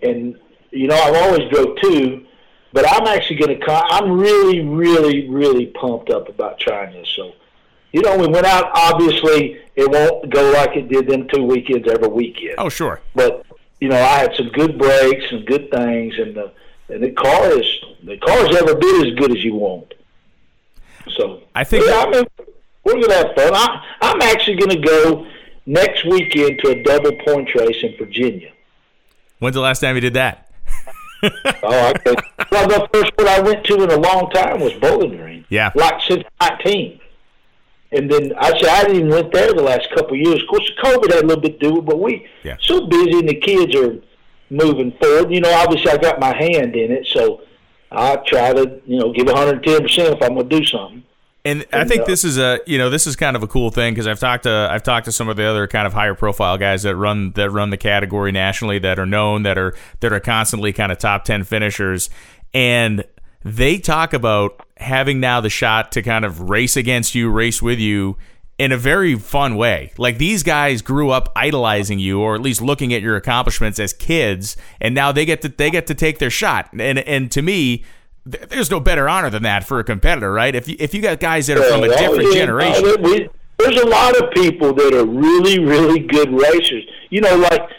[0.00, 0.38] and
[0.70, 2.24] you know I've always drove two,
[2.72, 3.66] but I'm actually going to.
[3.68, 7.08] I'm really, really, really pumped up about trying this.
[7.16, 7.32] So
[7.90, 8.70] you know, we went out.
[8.74, 12.54] Obviously, it won't go like it did them two weekends every weekend.
[12.58, 13.00] Oh, sure.
[13.16, 13.44] But
[13.80, 16.52] you know, I had some good breaks and good things, and the
[16.88, 17.66] and the car is
[18.02, 19.94] the car is every bit as good as you want.
[21.16, 22.24] So I think yeah, I mean,
[22.84, 23.52] we're gonna have fun.
[23.54, 25.26] I, I'm actually gonna go
[25.66, 28.52] next weekend to a double point race in Virginia.
[29.38, 30.50] When's the last time you did that?
[31.22, 31.30] oh,
[31.62, 31.94] I.
[32.50, 35.44] Well, the first one I went to in a long time was Bowling Green.
[35.48, 37.00] Yeah, like since nineteen.
[37.94, 40.42] And then I said I didn't even went there the last couple of years.
[40.42, 42.56] Of course, COVID had a little bit to do with, it, but we yeah.
[42.60, 43.96] so busy and the kids are
[44.50, 45.32] moving forward.
[45.32, 47.42] You know, obviously I got my hand in it, so
[47.90, 51.04] I try to you know give 110 percent if I'm going to do something.
[51.46, 53.70] And, I think uh, this is a you know this is kind of a cool
[53.70, 56.14] thing because I've talked to I've talked to some of the other kind of higher
[56.14, 60.10] profile guys that run that run the category nationally that are known that are that
[60.10, 62.08] are constantly kind of top ten finishers,
[62.54, 63.04] and
[63.44, 67.78] they talk about having now the shot to kind of race against you, race with
[67.78, 68.16] you
[68.58, 69.92] in a very fun way.
[69.98, 73.92] Like these guys grew up idolizing you or at least looking at your accomplishments as
[73.92, 76.70] kids and now they get to they get to take their shot.
[76.72, 77.84] And and to me
[78.24, 80.54] there's no better honor than that for a competitor, right?
[80.54, 83.02] If you, if you got guys that are from a different generation.
[83.02, 86.84] We, there's a lot of people that are really, really good racers.
[87.10, 87.70] You know, like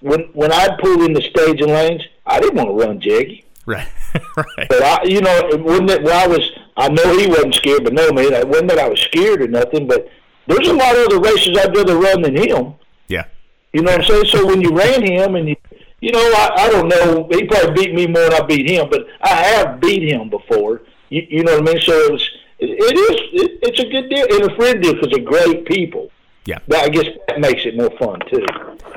[0.00, 3.43] when when I pulled in the staging lanes, I didn't want to run Jeggie.
[3.66, 3.88] Right,
[4.36, 4.68] right.
[4.68, 7.84] But I, you know, it wasn't that when I was, I know he wasn't scared,
[7.84, 9.86] but no, man, it wasn't that I was scared or nothing.
[9.86, 10.08] But
[10.46, 12.74] there's a lot of other races I'd rather run than him.
[13.08, 13.24] Yeah.
[13.72, 14.26] You know what I'm saying?
[14.26, 15.56] So when you ran him, and you,
[16.00, 18.88] you know, I, I don't know, he probably beat me more than I beat him,
[18.90, 20.82] but I have beat him before.
[21.08, 21.82] You, you know what I mean?
[21.82, 24.94] So it was, it, it is, it, it's a good deal, and a friend deal
[24.94, 26.10] because they're great people.
[26.44, 26.58] Yeah.
[26.68, 28.44] That, I guess that makes it more fun too.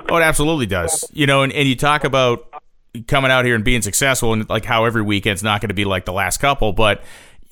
[0.09, 1.09] Oh, it absolutely does.
[1.13, 2.46] You know, and, and you talk about
[3.03, 5.85] coming out here and being successful, and like how every weekend's not going to be
[5.85, 7.03] like the last couple, but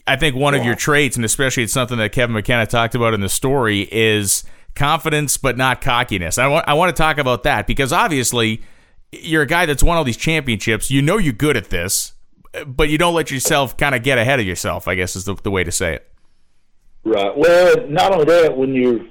[0.07, 3.13] I think one of your traits, and especially it's something that Kevin McKenna talked about
[3.13, 4.43] in the story, is
[4.75, 6.37] confidence but not cockiness.
[6.37, 8.61] I want I want to talk about that because obviously
[9.11, 10.91] you're a guy that's won all these championships.
[10.91, 12.13] You know you're good at this,
[12.67, 14.87] but you don't let yourself kind of get ahead of yourself.
[14.87, 16.11] I guess is the, the way to say it.
[17.03, 17.35] Right.
[17.35, 19.05] Well, not only that, when you're,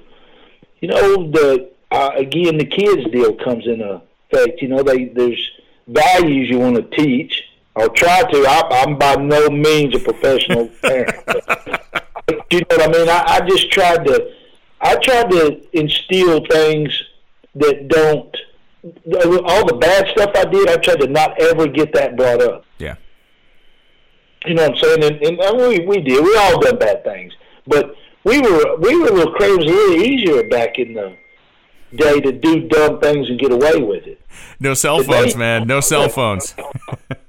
[0.79, 4.61] you know, the uh, again the kids deal comes into effect.
[4.61, 5.51] You know, they there's
[5.87, 7.43] values you want to teach
[7.75, 8.45] or try to.
[8.47, 11.23] I, I'm by no means a professional parent.
[11.25, 13.09] But, you know what I mean?
[13.09, 14.31] I, I just tried to,
[14.81, 17.03] I tried to instill things
[17.55, 18.35] that don't.
[18.85, 22.65] All the bad stuff I did, I tried to not ever get that brought up.
[22.77, 22.95] Yeah.
[24.45, 25.03] You know what I'm saying?
[25.03, 26.23] And, and, and we we did.
[26.23, 27.33] We all done bad things,
[27.65, 29.55] but we were we were a little crazy.
[29.55, 31.17] A little easier back in the
[31.95, 34.19] day to do dumb things and get away with it.
[34.59, 35.67] No cell phones, man.
[35.67, 36.55] No cell phones.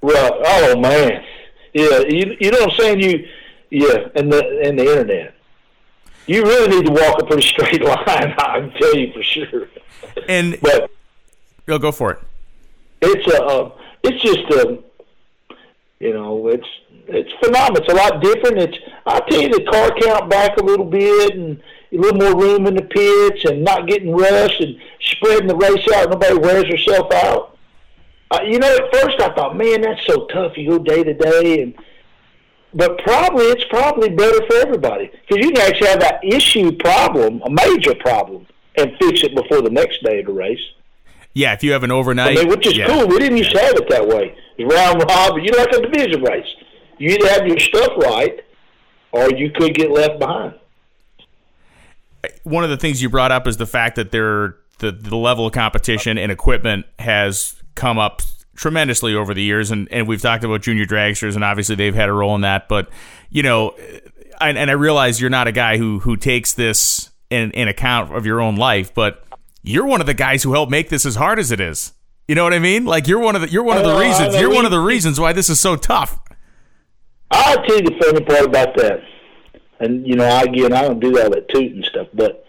[0.03, 0.31] Right?
[0.45, 1.25] Oh man,
[1.73, 1.99] yeah.
[2.01, 3.01] You you know what I'm saying?
[3.01, 3.27] You
[3.71, 5.35] yeah, and the and the internet.
[6.29, 7.99] You really need to walk a pretty straight line.
[8.07, 9.69] I can tell you for sure.
[10.29, 10.91] And But
[11.67, 12.19] you'll go for it.
[13.03, 13.71] it's a uh,
[14.05, 14.79] it's just a
[15.99, 16.69] you know it's
[17.09, 17.83] it's phenomenal.
[17.83, 18.59] It's a lot different.
[18.59, 21.61] It's I tell you the car count back a little bit and
[21.97, 25.87] a little more room in the pits and not getting rushed and spreading the race
[25.95, 26.11] out.
[26.11, 27.57] Nobody wears herself out.
[28.31, 30.57] Uh, you know, at first I thought, man, that's so tough.
[30.57, 31.75] You go day to day, and
[32.75, 37.41] but probably it's probably better for everybody because you can actually have that issue problem,
[37.45, 40.61] a major problem, and fix it before the next day of the race.
[41.35, 42.87] Yeah, if you have an overnight, I mean, which is yeah.
[42.87, 43.07] cool.
[43.07, 44.37] We didn't used to have it that way.
[44.57, 45.45] It's round robin.
[45.45, 46.49] You know, like a division race.
[46.99, 48.41] You either have your stuff right,
[49.13, 50.55] or you could get left behind.
[52.45, 55.47] One of the things you brought up is the fact that there the the level
[55.47, 58.23] of competition and equipment has come up
[58.57, 59.71] tremendously over the years.
[59.71, 62.69] And, and we've talked about junior dragsters and obviously they've had a role in that.
[62.69, 62.89] But
[63.31, 63.75] you know
[64.41, 68.15] and, and I realize you're not a guy who who takes this in, in account
[68.15, 69.25] of your own life but
[69.63, 71.93] you're one of the guys who helped make this as hard as it is.
[72.29, 72.85] You know what I mean?
[72.85, 74.79] Like you're one of the you're one of the Uh, reasons you're one of the
[74.81, 76.19] reasons why this is so tough.
[77.31, 79.01] I'll tell you the funny part about that.
[79.81, 82.47] And, you know, again, I don't do all that tooting stuff, but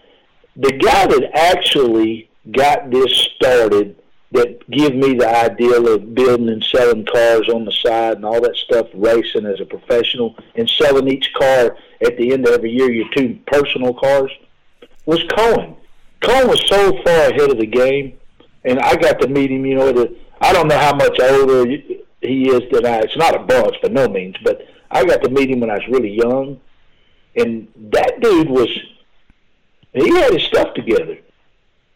[0.56, 3.96] the guy that actually got this started,
[4.32, 8.40] that gave me the idea of building and selling cars on the side and all
[8.40, 12.70] that stuff, racing as a professional, and selling each car at the end of every
[12.70, 14.30] year, your two personal cars,
[15.06, 15.76] was Cohen.
[16.20, 18.18] Cohen was so far ahead of the game,
[18.64, 21.64] and I got to meet him, you know, the, I don't know how much older
[22.20, 22.98] he is than I.
[22.98, 24.60] It's not a bunch, by no means, but
[24.90, 26.60] I got to meet him when I was really young,
[27.38, 28.68] and that dude was.
[29.94, 31.18] He had his stuff together.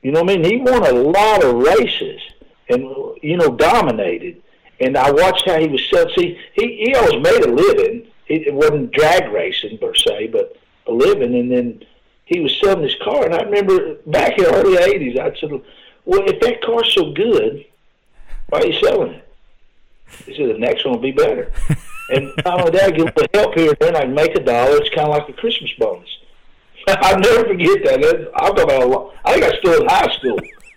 [0.03, 0.45] You know what I mean?
[0.45, 2.21] He won a lot of races,
[2.69, 2.83] and
[3.23, 4.43] you know dominated.
[4.81, 6.13] And I watched how he was selling.
[6.17, 8.09] See, he he always made a living.
[8.27, 11.35] It, it wasn't drag racing per se, but a living.
[11.35, 11.85] And then
[12.25, 13.25] he was selling his car.
[13.25, 15.51] And I remember back in the early '80s, I said,
[16.05, 17.65] "Well, if that car's so good,
[18.49, 19.29] why are you selling it?"
[20.27, 21.53] He said, "The next one will be better."
[22.11, 23.97] and not only that, I get a little help here and then.
[23.97, 24.77] I make a dollar.
[24.77, 26.09] It's kind of like a Christmas bonus.
[26.89, 28.31] I'll never forget that.
[28.35, 28.83] I'm talking about.
[28.83, 30.39] a lo- I think I was still in high school,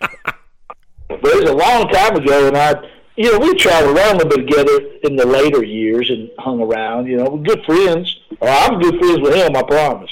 [1.08, 2.74] but it was a long time ago, and I,
[3.16, 6.60] you know, we traveled around a little bit together in the later years and hung
[6.60, 7.06] around.
[7.06, 8.20] You know, we're good friends.
[8.40, 9.56] Or I'm good friends with him.
[9.56, 10.10] I promise.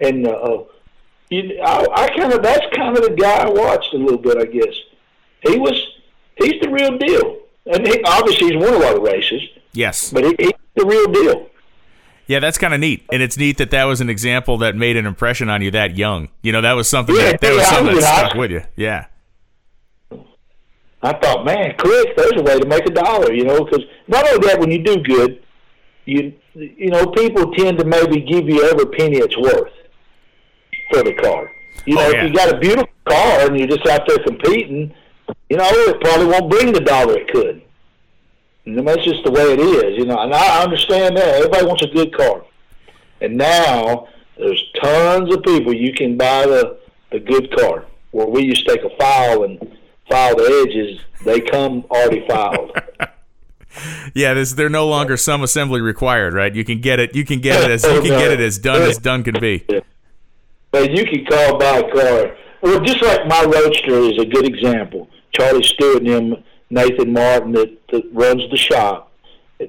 [0.00, 0.64] And uh, uh,
[1.28, 4.38] you, I, I kind of that's kind of the guy I watched a little bit.
[4.38, 4.74] I guess
[5.42, 5.80] he was.
[6.36, 9.42] He's the real deal, and he, obviously he's won a lot of races,
[9.72, 11.46] yes but he's the real deal.
[12.26, 14.96] Yeah, that's kind of neat, and it's neat that that was an example that made
[14.96, 16.28] an impression on you that young.
[16.42, 18.50] You know, that was something Yeah, that, that was yeah, something that was stuck with
[18.52, 18.62] you.
[18.76, 19.06] Yeah,
[21.02, 24.28] I thought, man, quick, there's a way to make a dollar, you know, because not
[24.28, 25.42] only that, when you do good,
[26.04, 29.72] you you know, people tend to maybe give you every penny it's worth
[30.92, 31.50] for the car.
[31.86, 32.24] You oh, know, Oh, yeah.
[32.24, 34.92] if you got a beautiful car and you're just out there competing,
[35.48, 37.62] you know, it probably won't bring the dollar it could.
[38.66, 40.18] And that's just the way it is, you know.
[40.18, 42.44] And I understand that everybody wants a good car,
[43.20, 46.78] and now there's tons of people you can buy the
[47.10, 47.86] the good car.
[48.10, 49.58] Where we used to take a file and
[50.08, 52.76] file the edges, they come already filed.
[54.14, 56.54] yeah, this they're no longer some assembly required, right?
[56.54, 57.14] You can get it.
[57.14, 59.64] You can get it as you can get it as done as done can be.
[60.70, 62.36] But you can call by a car.
[62.62, 65.08] Well, just like my roadster is a good example.
[65.32, 69.12] Charlie Stewart and him, Nathan Martin that, that runs the shop.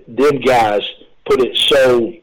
[0.07, 0.87] Them guys
[1.25, 2.13] put it so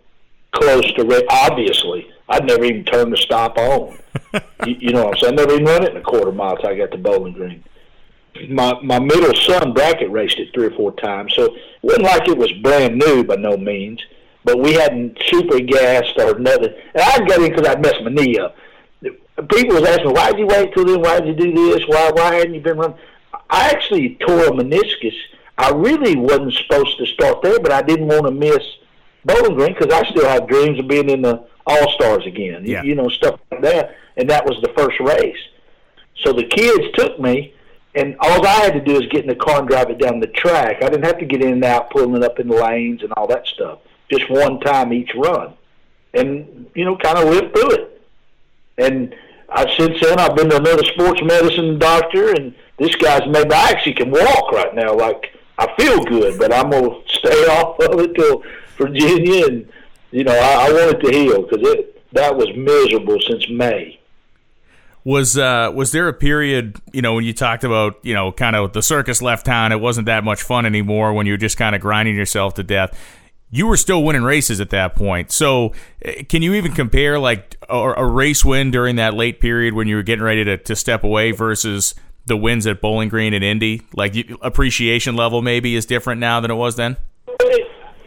[0.52, 1.24] close to red.
[1.30, 3.98] Obviously, I'd never even turn the stop on.
[4.66, 5.32] you, you know what I'm saying?
[5.34, 7.64] I never even run it in a quarter mile till I got to Bowling Green.
[8.50, 12.28] My my middle son bracket raced it three or four times, so it wasn't like
[12.28, 14.00] it was brand new by no means.
[14.44, 16.72] But we hadn't super gassed or nothing.
[16.94, 18.56] And I got in because I messed my knee up.
[19.50, 21.00] People was asking, why did you wait till then?
[21.00, 21.86] Why did you do this?
[21.86, 22.96] Why why hadn't you been running?
[23.50, 25.14] I actually tore a meniscus.
[25.56, 28.62] I really wasn't supposed to start there, but I didn't want to miss
[29.24, 32.64] Bowling Green because I still have dreams of being in the All Stars again.
[32.64, 32.82] Yeah.
[32.82, 33.96] You know, stuff like that.
[34.16, 35.38] And that was the first race.
[36.22, 37.54] So the kids took me,
[37.94, 40.20] and all I had to do is get in the car and drive it down
[40.20, 40.82] the track.
[40.82, 43.12] I didn't have to get in and out, pulling it up in the lanes and
[43.12, 43.80] all that stuff.
[44.10, 45.54] Just one time each run,
[46.14, 48.02] and you know, kind of live through it.
[48.78, 49.14] And
[49.48, 53.52] I, since then, I've been to another sports medicine doctor, and this guy's maybe.
[53.52, 54.94] I actually can walk right now.
[54.94, 58.42] Like I feel good, but I'm gonna stay off of it till
[58.76, 59.72] Virginia, and
[60.10, 63.98] you know, I, I want it to heal because it that was miserable since May.
[65.04, 68.54] Was uh, was there a period, you know, when you talked about, you know, kind
[68.56, 71.56] of the circus left town, it wasn't that much fun anymore when you were just
[71.56, 72.98] kind of grinding yourself to death.
[73.50, 75.32] You were still winning races at that point.
[75.32, 75.72] So,
[76.02, 79.88] eh, can you even compare like a, a race win during that late period when
[79.88, 81.94] you were getting ready to, to step away versus
[82.28, 83.82] the wins at Bowling Green and Indy?
[83.94, 86.96] Like appreciation level maybe is different now than it was then.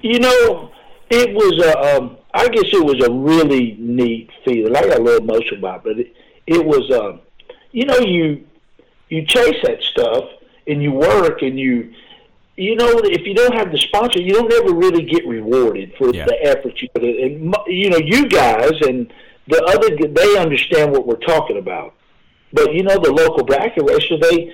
[0.01, 0.71] You know,
[1.09, 1.97] it was a.
[1.97, 4.75] Um, I guess it was a really neat feeling.
[4.75, 6.15] I got a little emotional about it, but it,
[6.47, 6.89] it was.
[6.91, 7.19] Um,
[7.71, 8.45] you know, you
[9.09, 10.23] you chase that stuff
[10.67, 11.93] and you work and you.
[12.57, 16.13] You know, if you don't have the sponsor, you don't ever really get rewarded for
[16.13, 16.25] Yeah.
[16.25, 17.23] the effort you put in.
[17.43, 19.11] And you know, you guys and
[19.47, 21.93] the other, they understand what we're talking about.
[22.53, 24.53] But you know, the local bracket racer, they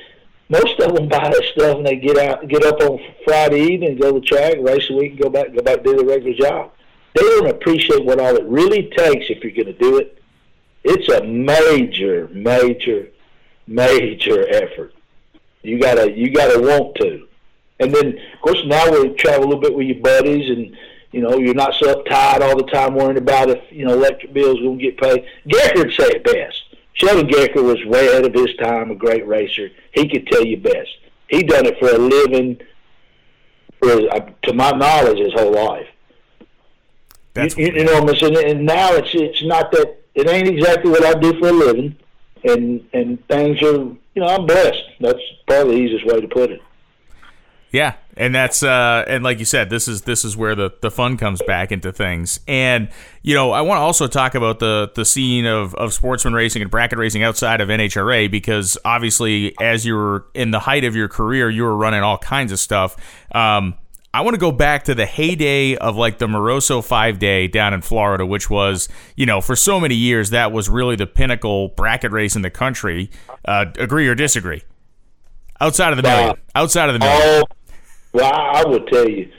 [0.50, 3.98] most of them buy that stuff and they get out, get up on Friday evening,
[3.98, 6.38] go to the track, race a week, and go back, go back do their regular
[6.38, 6.72] job.
[7.16, 10.22] They don't appreciate what all it really takes if you're going to do it.
[10.84, 13.10] It's a major, major,
[13.66, 14.94] major effort.
[15.64, 17.28] You gotta, you gotta want to.
[17.80, 20.78] And then, of course, now we travel a little bit with your buddies, and
[21.12, 24.34] you know, you're not so uptight all the time worrying about if you know electric
[24.34, 25.26] bills going to get paid.
[25.48, 26.64] Gecker would say it best.
[27.00, 29.70] Gecker was way ahead of his time, a great racer.
[29.92, 30.98] He could tell you best.
[31.28, 32.60] He done it for a living,
[33.80, 35.88] for uh, to my knowledge, his whole life.
[37.34, 38.52] That's you, you know what I'm saying?
[38.52, 41.96] And now it's it's not that it ain't exactly what I do for a living,
[42.44, 44.84] and and things are you know I'm blessed.
[45.00, 46.62] That's probably the easiest way to put it.
[47.78, 50.90] Yeah, and that's uh, and like you said, this is this is where the, the
[50.90, 52.40] fun comes back into things.
[52.48, 52.90] And
[53.22, 56.64] you know, I want to also talk about the the scene of, of sportsman racing
[56.64, 60.96] and bracket racing outside of NHRA because obviously, as you were in the height of
[60.96, 62.96] your career, you were running all kinds of stuff.
[63.32, 63.76] Um,
[64.12, 67.76] I want to go back to the heyday of like the Moroso five day down
[67.76, 71.68] in Florida, which was, you know, for so many years, that was really the pinnacle
[71.68, 73.12] bracket race in the country.
[73.46, 74.64] Uh, agree or disagree?
[75.62, 77.22] Outside of the million, outside of the million.
[77.24, 77.57] Oh,
[78.14, 79.30] well, I I would tell you,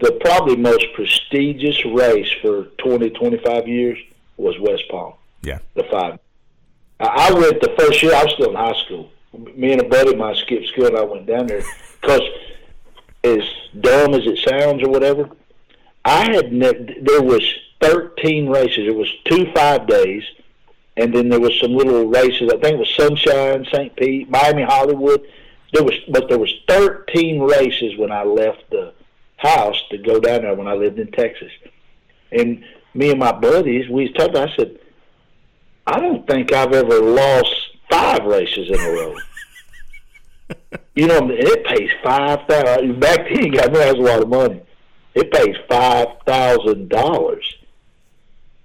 [0.00, 3.98] the probably most prestigious race for 20, 25 years
[4.36, 5.58] was West Palm, Yeah.
[5.74, 6.18] the five.
[7.00, 9.10] I I went the first year, I was still in high school.
[9.54, 11.62] Me and a buddy of mine skipped school, and I went down there
[12.00, 12.22] because,
[13.24, 13.40] as
[13.80, 15.28] dumb as it sounds or whatever,
[16.04, 17.42] I had ne- there was
[17.82, 18.86] 13 races.
[18.88, 20.22] It was two five days,
[20.96, 22.50] and then there was some little races.
[22.50, 23.94] I think it was Sunshine, St.
[23.96, 25.26] Pete, Miami, Hollywood.
[25.72, 28.92] There was, but there was 13 races when I left the
[29.36, 31.50] house to go down there when I lived in Texas.
[32.32, 32.64] And
[32.94, 34.36] me and my buddies, we was talking.
[34.36, 34.78] I said,
[35.86, 37.54] I don't think I've ever lost
[37.90, 39.16] five races in a row.
[40.94, 43.00] you know, it pays five thousand.
[43.00, 44.62] Back then, I know that's a lot of money.
[45.14, 47.54] It pays five thousand dollars.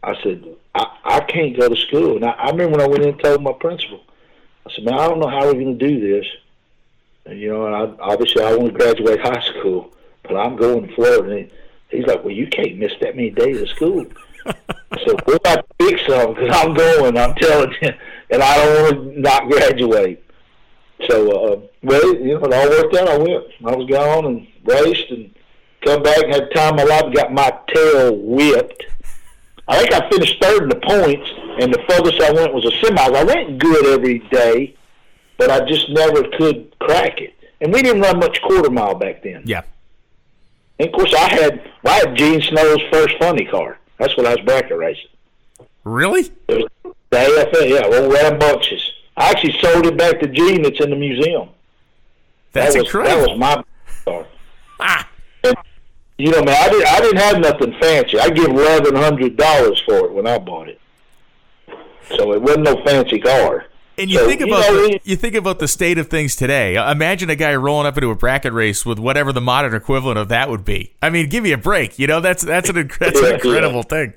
[0.04, 0.44] I said,
[0.74, 2.16] I, I can't go to school.
[2.16, 4.02] And I, I remember when I went in and told my principal,
[4.66, 6.26] I said, man, I don't know how we're going to do this.
[7.30, 9.94] You know, I, obviously I want to graduate high school,
[10.24, 11.36] but I'm going to Florida.
[11.36, 11.52] And
[11.90, 14.06] he, he's like, well, you can't miss that many days of school.
[14.46, 17.90] so we're about to fix something because I'm going, I'm telling you,
[18.32, 20.24] and I don't want to not graduate.
[21.10, 23.10] So, uh, well, you know, it all worked out.
[23.10, 23.46] I went.
[23.66, 25.34] I was gone and raced and
[25.84, 27.14] come back and had time of my life.
[27.14, 28.86] Got my tail whipped.
[29.68, 32.72] I think I finished third in the points, and the furthest I went was a
[32.84, 33.02] semi.
[33.02, 34.76] I went good every day,
[35.42, 37.34] but I just never could crack it.
[37.62, 39.42] And we didn't run much quarter mile back then.
[39.44, 39.64] Yeah.
[40.78, 43.80] And of course, I had I had Gene Snow's first funny car.
[43.98, 45.10] That's when I was bracket racing.
[45.84, 46.32] Really?
[46.48, 48.92] It was the AFA, yeah, old rambunctious.
[49.18, 50.64] I actually sold it back to Gene.
[50.64, 51.50] It's in the museum.
[52.54, 53.22] That's that was, incredible.
[53.22, 53.64] That was my
[54.06, 54.28] car.
[54.80, 55.10] Ah,
[55.44, 55.56] And,
[56.20, 58.20] you know, man, I didn't I didn't have nothing fancy.
[58.20, 60.80] I gave eleven hundred dollars for it when I bought it.
[62.16, 63.66] So it wasn't no fancy car.
[63.98, 66.36] And you So, think you about know, the, you think about the state of things
[66.36, 66.78] today.
[66.78, 70.18] Uh, Imagine a guy rolling up into a bracket race with whatever the modern equivalent
[70.18, 70.94] of that would be.
[71.02, 72.00] I mean, give me a break.
[72.00, 73.36] You know, that's that's an that's Yeah, an yeah.
[73.36, 74.14] incredible thing.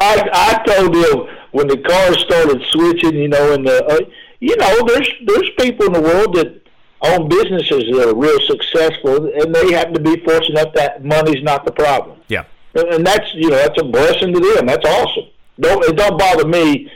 [0.00, 3.98] I I told him when the cars started switching, you know, and the uh,
[4.40, 6.60] you know, there's there's people in the world that
[7.02, 11.42] own businesses that are real successful, and they happen to be fortunate enough that money's
[11.42, 12.20] not the problem.
[12.28, 12.44] Yeah.
[12.74, 14.66] And and that's you know that's a blessing to them.
[14.66, 15.24] That's awesome.
[15.58, 16.90] Don't it don't bother me.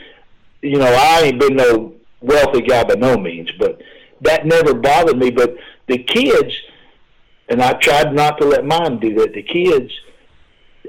[0.61, 1.94] You know I ain't been no
[2.25, 3.81] wealthy guy by no means, but
[4.21, 5.31] that never bothered me.
[5.31, 5.55] But
[5.87, 6.53] the kids,
[7.49, 9.33] and I tried not to let mine do that.
[9.33, 9.91] The kids,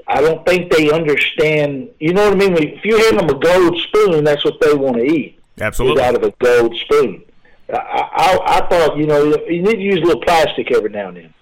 [0.07, 1.89] I don't think they understand.
[1.99, 2.57] You know what I mean?
[2.57, 5.39] If you hand them a gold spoon, that's what they want to eat.
[5.59, 6.03] Absolutely.
[6.03, 7.23] out of a gold spoon.
[7.73, 11.09] I, I I thought you know you need to use a little plastic every now
[11.09, 11.33] and then.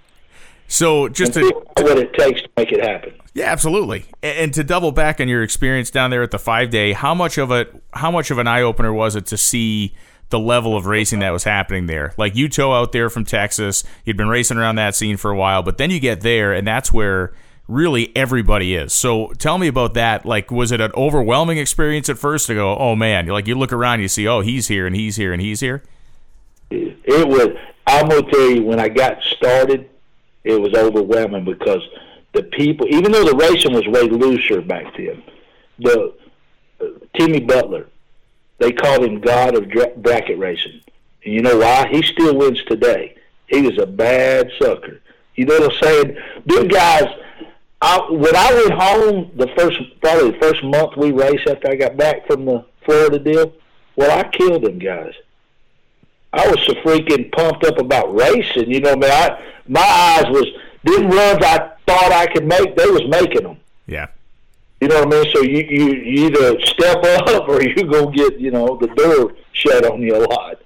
[0.68, 1.42] So just to
[1.78, 3.14] what it takes to make it happen.
[3.34, 4.06] Yeah, absolutely.
[4.24, 7.14] And, and to double back on your experience down there at the five day, how
[7.14, 9.94] much of a how much of an eye opener was it to see
[10.30, 12.14] the level of racing that was happening there?
[12.18, 15.36] Like you tow out there from Texas, you'd been racing around that scene for a
[15.36, 17.34] while, but then you get there, and that's where
[17.68, 18.94] really everybody is.
[18.94, 20.26] So tell me about that.
[20.26, 23.74] Like, was it an overwhelming experience at first to go, oh man, like you look
[23.74, 25.84] around, you see, oh he's here and he's here and he's here.
[26.70, 27.50] it was
[27.88, 29.90] I'm gonna tell you when I got started,
[30.46, 31.82] it was overwhelming because
[32.34, 35.24] the people, even though the racing was way looser back then,
[35.80, 36.14] the
[36.80, 36.86] uh,
[37.18, 37.88] Timmy Butler,
[38.60, 40.82] they called him God of dra- bracket racing,
[41.24, 41.88] and you know why?
[41.90, 43.16] He still wins today.
[43.48, 45.02] He was a bad sucker.
[45.36, 46.18] You know what I'm saying?
[46.46, 47.08] Them guys.
[47.82, 51.76] I, when I went home, the first probably the first month we raced after I
[51.76, 53.54] got back from the Florida deal,
[53.96, 55.14] well, I killed them guys.
[56.34, 58.72] I was so freaking pumped up about racing.
[58.72, 60.46] You know, man, I, my eyes was
[60.84, 62.76] them runs I thought I could make.
[62.76, 63.58] They was making them.
[63.88, 64.08] Yeah.
[64.82, 65.34] You know what I mean?
[65.34, 69.34] So you you, you either step up or you go get you know the door
[69.54, 70.62] shut on you a lot.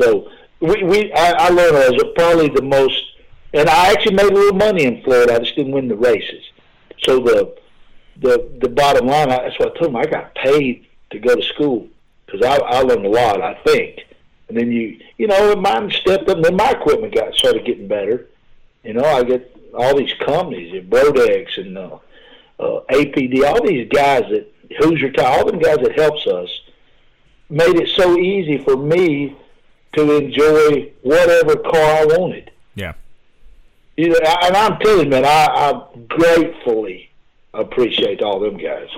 [0.00, 0.30] So
[0.60, 3.02] we we I, I learned as probably the most,
[3.54, 5.34] and I actually made a little money in Florida.
[5.34, 6.42] I just didn't win the races.
[7.04, 7.56] So the
[8.20, 9.96] the the bottom line, I- that's what I told him.
[9.96, 11.88] I got paid to go to school
[12.26, 13.40] because I I learned a lot.
[13.42, 14.00] I think,
[14.48, 16.36] and then you you know mine stepped up.
[16.36, 18.28] And then my equipment got started getting better.
[18.84, 21.98] You know, I get all these companies, and Brodix and uh,
[22.58, 26.48] uh, APD, all these guys that Hoosier Tire, all them guys that helps us,
[27.48, 29.36] made it so easy for me
[29.94, 32.50] to enjoy whatever car I wanted.
[32.74, 32.94] Yeah.
[33.96, 37.10] You know, and I'm telling you, man, I, I gratefully
[37.54, 38.88] appreciate all them guys.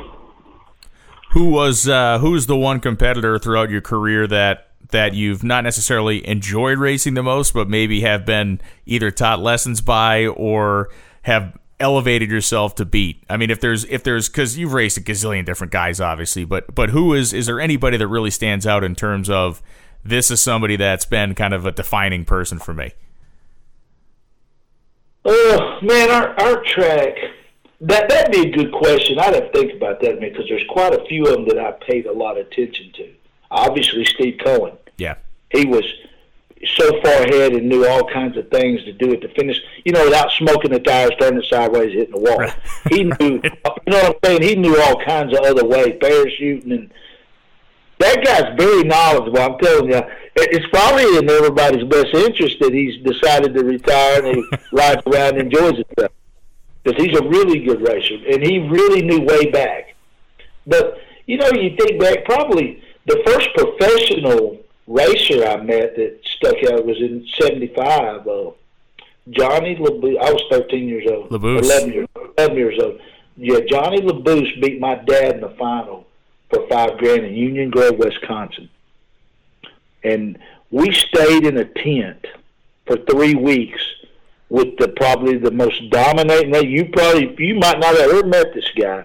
[1.33, 6.26] Who was uh, who's the one competitor throughout your career that that you've not necessarily
[6.26, 10.89] enjoyed racing the most, but maybe have been either taught lessons by or
[11.22, 13.22] have elevated yourself to beat?
[13.28, 16.74] I mean, if there's if there's because you've raced a gazillion different guys, obviously, but
[16.74, 19.62] but who is is there anybody that really stands out in terms of
[20.05, 22.93] this is somebody that's been kind of a defining person for me?
[25.24, 27.14] Oh man, our our track.
[27.80, 29.20] That that'd be a good question.
[29.20, 31.72] I'd have to think about that, because there's quite a few of them that I
[31.72, 33.14] paid a lot of attention to.
[33.51, 34.76] Obviously, Steve Cohen.
[34.99, 35.14] Yeah,
[35.51, 35.84] He was
[36.76, 39.61] so far ahead and knew all kinds of things to do at the finish.
[39.84, 42.51] You know, without smoking the tires, turning sideways, hitting the wall.
[42.90, 43.40] He knew.
[43.42, 44.42] You know what I'm saying?
[44.42, 46.90] He knew all kinds of other ways, parachuting and.
[48.01, 49.40] That guy's very knowledgeable.
[49.40, 50.01] I'm telling you,
[50.36, 55.36] it's probably in everybody's best interest that he's decided to retire and he rides around
[55.36, 56.12] and enjoys himself
[56.84, 59.96] because he's a really good racer and he really knew way back.
[60.64, 66.57] But you know, you think back, probably the first professional racer I met that stuck
[66.72, 68.26] out was in '75.
[68.26, 68.50] Uh,
[69.30, 70.18] Johnny LeBouse.
[70.20, 71.30] I was 13 years old.
[71.30, 71.64] LeBouse.
[71.64, 72.08] 11 years,
[72.38, 73.00] 11 years old.
[73.37, 76.07] Yeah, Johnny LeBouse beat my dad in the final
[76.50, 78.68] for five grand in Union Grove, Wisconsin.
[80.03, 80.38] And
[80.70, 82.24] we stayed in a tent
[82.87, 83.83] for three weeks
[84.49, 86.70] with the probably the most dominating.
[86.70, 89.04] You probably you might not have ever met this guy,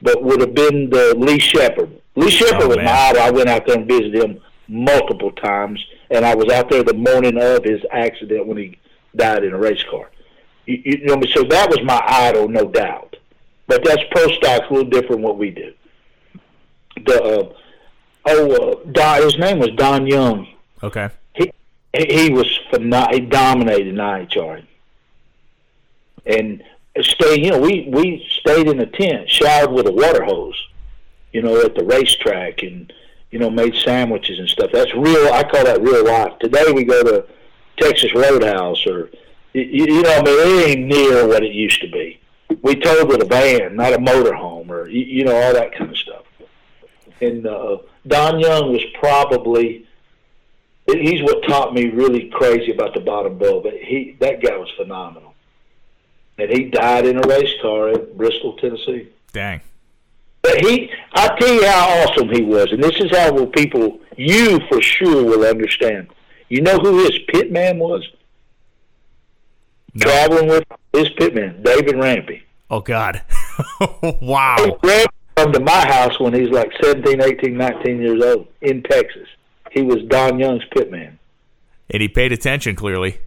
[0.00, 2.00] but would have been the Lee Shepherd.
[2.16, 2.86] Lee Shepherd Oh, was man.
[2.86, 3.22] my idol.
[3.22, 6.94] I went out there and visited him multiple times, and I was out there the
[6.94, 8.78] morning of his accident when he
[9.14, 10.10] died in a race car.
[10.66, 13.16] You, you know, so that was my idol, no doubt.
[13.68, 15.72] But that's pro stock's a little different what we do.
[17.04, 17.52] The uh,
[18.26, 20.46] oh, uh, Don, his name was Don Young
[20.82, 21.52] okay, he
[21.94, 24.62] he was phenom- he dominated in IHR,
[26.24, 26.62] and
[27.02, 27.38] stay.
[27.42, 30.65] You know, we we stayed in a tent, showered with a water hose.
[31.36, 32.90] You know, at the racetrack, and
[33.30, 34.70] you know, made sandwiches and stuff.
[34.72, 35.30] That's real.
[35.34, 36.38] I call that real life.
[36.38, 37.26] Today we go to
[37.76, 39.10] Texas Roadhouse, or
[39.52, 42.18] you, you know, I mean, it ain't near what it used to be.
[42.62, 45.90] We towed with a van, not a motorhome, or you, you know, all that kind
[45.90, 46.24] of stuff.
[47.20, 49.86] And uh, Don Young was probably
[50.86, 53.60] he's what taught me really crazy about the bottom bill.
[53.60, 55.34] But he that guy was phenomenal,
[56.38, 59.08] and he died in a race car in Bristol, Tennessee.
[59.34, 59.60] Dang.
[60.46, 63.98] But he, I tell you how awesome he was, and this is how will people
[64.16, 66.08] you for sure will understand.
[66.48, 68.06] You know who his pitman was?
[69.94, 70.06] No.
[70.06, 72.44] Traveling with his pitman, David Rampy.
[72.70, 73.22] Oh God.
[74.22, 74.78] wow.
[74.84, 79.26] Rampy come to my house when he's like 17, 18, 19 years old in Texas.
[79.72, 81.18] He was Don Young's pitman.
[81.90, 83.18] And he paid attention clearly.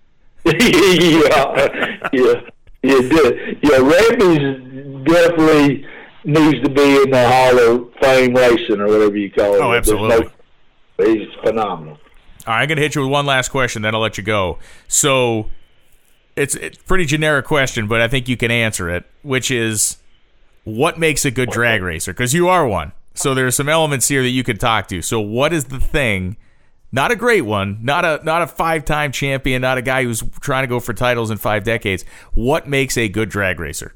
[0.44, 2.34] yeah, yeah,
[2.82, 3.58] yeah, did.
[3.62, 5.84] Yeah, Rampy's definitely
[6.28, 9.60] needs to be in the Hall of Fame racing or whatever you call it.
[9.60, 10.30] Oh, absolutely.
[10.98, 11.94] No, he's phenomenal.
[12.46, 14.24] All right, I'm going to hit you with one last question, then I'll let you
[14.24, 14.58] go.
[14.88, 15.48] So
[16.36, 19.98] it's it's a pretty generic question, but I think you can answer it, which is
[20.64, 22.12] what makes a good drag racer?
[22.12, 22.92] Because you are one.
[23.14, 25.02] So there's some elements here that you could talk to.
[25.02, 26.36] So what is the thing?
[26.92, 30.62] Not a great one, not a not a five-time champion, not a guy who's trying
[30.62, 32.04] to go for titles in five decades.
[32.32, 33.94] What makes a good drag racer?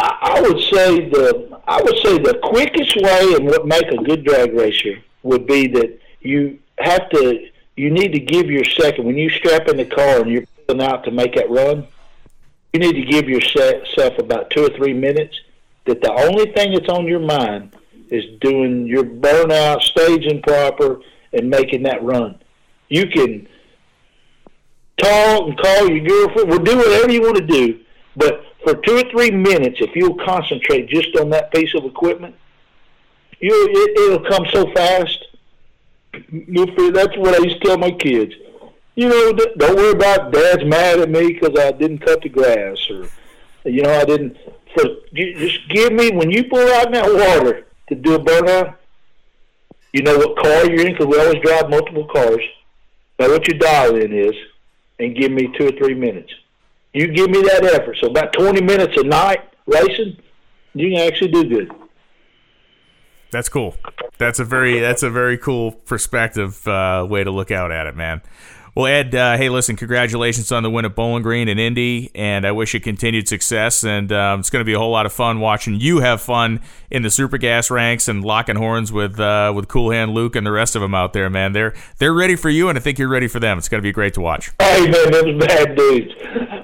[0.00, 4.24] I would say the I would say the quickest way and what make a good
[4.24, 9.16] drag racer would be that you have to you need to give your second when
[9.16, 11.86] you strap in the car and you're pulling out to make that run.
[12.72, 15.40] You need to give yourself about two or three minutes.
[15.86, 17.74] That the only thing that's on your mind
[18.10, 21.00] is doing your burnout, staging proper,
[21.32, 22.38] and making that run.
[22.88, 23.48] You can
[24.98, 26.50] talk and call your girlfriend.
[26.50, 27.80] We'll do whatever you want to do,
[28.16, 32.34] but for two or three minutes, if you'll concentrate just on that piece of equipment,
[33.40, 35.24] you it, it'll come so fast.
[36.12, 38.34] That's what I used to tell my kids.
[38.94, 42.78] You know, don't worry about Dad's mad at me because I didn't cut the grass,
[42.90, 43.08] or
[43.64, 44.36] you know, I didn't.
[44.74, 44.84] For
[45.14, 48.74] just give me when you pull out in that water to do a burnout.
[49.92, 52.42] You know what car you're in because we always drive multiple cars.
[53.18, 54.34] Know what your dial in is,
[54.98, 56.32] and give me two or three minutes
[56.98, 57.96] you give me that effort.
[58.00, 60.16] So about 20 minutes a night racing,
[60.74, 61.70] you can actually do good.
[63.30, 63.76] That's cool.
[64.18, 67.94] That's a very that's a very cool perspective uh, way to look out at it,
[67.94, 68.22] man.
[68.78, 72.46] Well, Ed, uh, hey, listen, congratulations on the win at Bowling Green and Indy, and
[72.46, 73.82] I wish you continued success.
[73.82, 76.60] And um, it's going to be a whole lot of fun watching you have fun
[76.88, 80.46] in the Super Gas ranks and locking horns with uh, with Cool Hand Luke and
[80.46, 81.54] the rest of them out there, man.
[81.54, 83.58] They're they're ready for you, and I think you're ready for them.
[83.58, 84.52] It's going to be great to watch.
[84.60, 86.14] Hey, man, those bad dudes.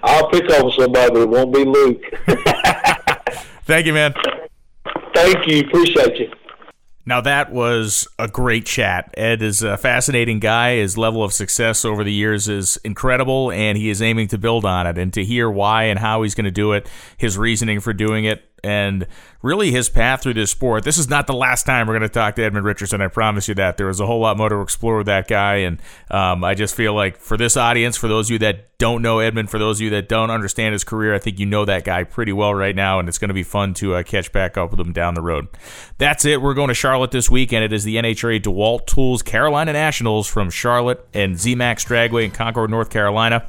[0.04, 2.00] I'll pick on somebody, but it won't be Luke.
[3.64, 4.14] Thank you, man.
[5.14, 5.62] Thank you.
[5.62, 6.32] Appreciate you.
[7.06, 9.12] Now that was a great chat.
[9.16, 10.76] Ed is a fascinating guy.
[10.76, 14.64] His level of success over the years is incredible, and he is aiming to build
[14.64, 14.96] on it.
[14.96, 18.24] And to hear why and how he's going to do it, his reasoning for doing
[18.24, 19.06] it, and
[19.42, 20.84] really his path through this sport.
[20.84, 23.02] This is not the last time we're going to talk to Edmund Richardson.
[23.02, 23.76] I promise you that.
[23.76, 25.80] There was a whole lot more to explore with that guy, and
[26.10, 29.18] um, I just feel like for this audience, for those of you that don't know
[29.18, 31.84] Edmund, for those of you that don't understand his career, I think you know that
[31.84, 34.56] guy pretty well right now, and it's going to be fun to uh, catch back
[34.56, 35.48] up with him down the road.
[35.98, 36.40] That's it.
[36.40, 37.64] We're going to Charlotte this weekend.
[37.64, 42.70] it is the NHRA DeWalt Tools Carolina Nationals from Charlotte and ZMAX Dragway in Concord,
[42.70, 43.46] North Carolina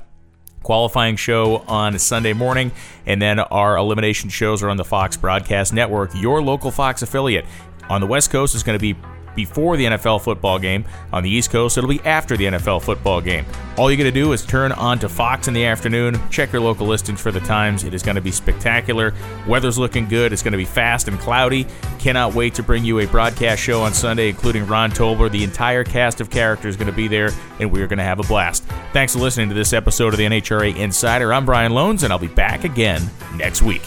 [0.66, 2.72] qualifying show on Sunday morning,
[3.06, 7.46] and then our elimination shows are on the Fox Broadcast Network, your local Fox affiliate.
[7.88, 9.00] On the West Coast is going to be
[9.36, 10.86] before the NFL football game.
[11.12, 13.46] On the East Coast, it'll be after the NFL football game.
[13.78, 16.62] All you got to do is turn on to Fox in the afternoon, check your
[16.62, 17.84] local listings for the times.
[17.84, 19.14] It is going to be spectacular.
[19.48, 20.34] Weather's looking good.
[20.34, 21.68] It's going to be fast and cloudy.
[22.00, 25.30] Cannot wait to bring you a broadcast show on Sunday, including Ron Tobler.
[25.30, 28.20] The entire cast of characters is going to be there, and we're going to have
[28.20, 28.64] a blast.
[28.94, 31.34] Thanks for listening to this episode of the NHRA Insider.
[31.34, 33.02] I'm Brian Lohnes, and I'll be back again
[33.38, 33.84] next week.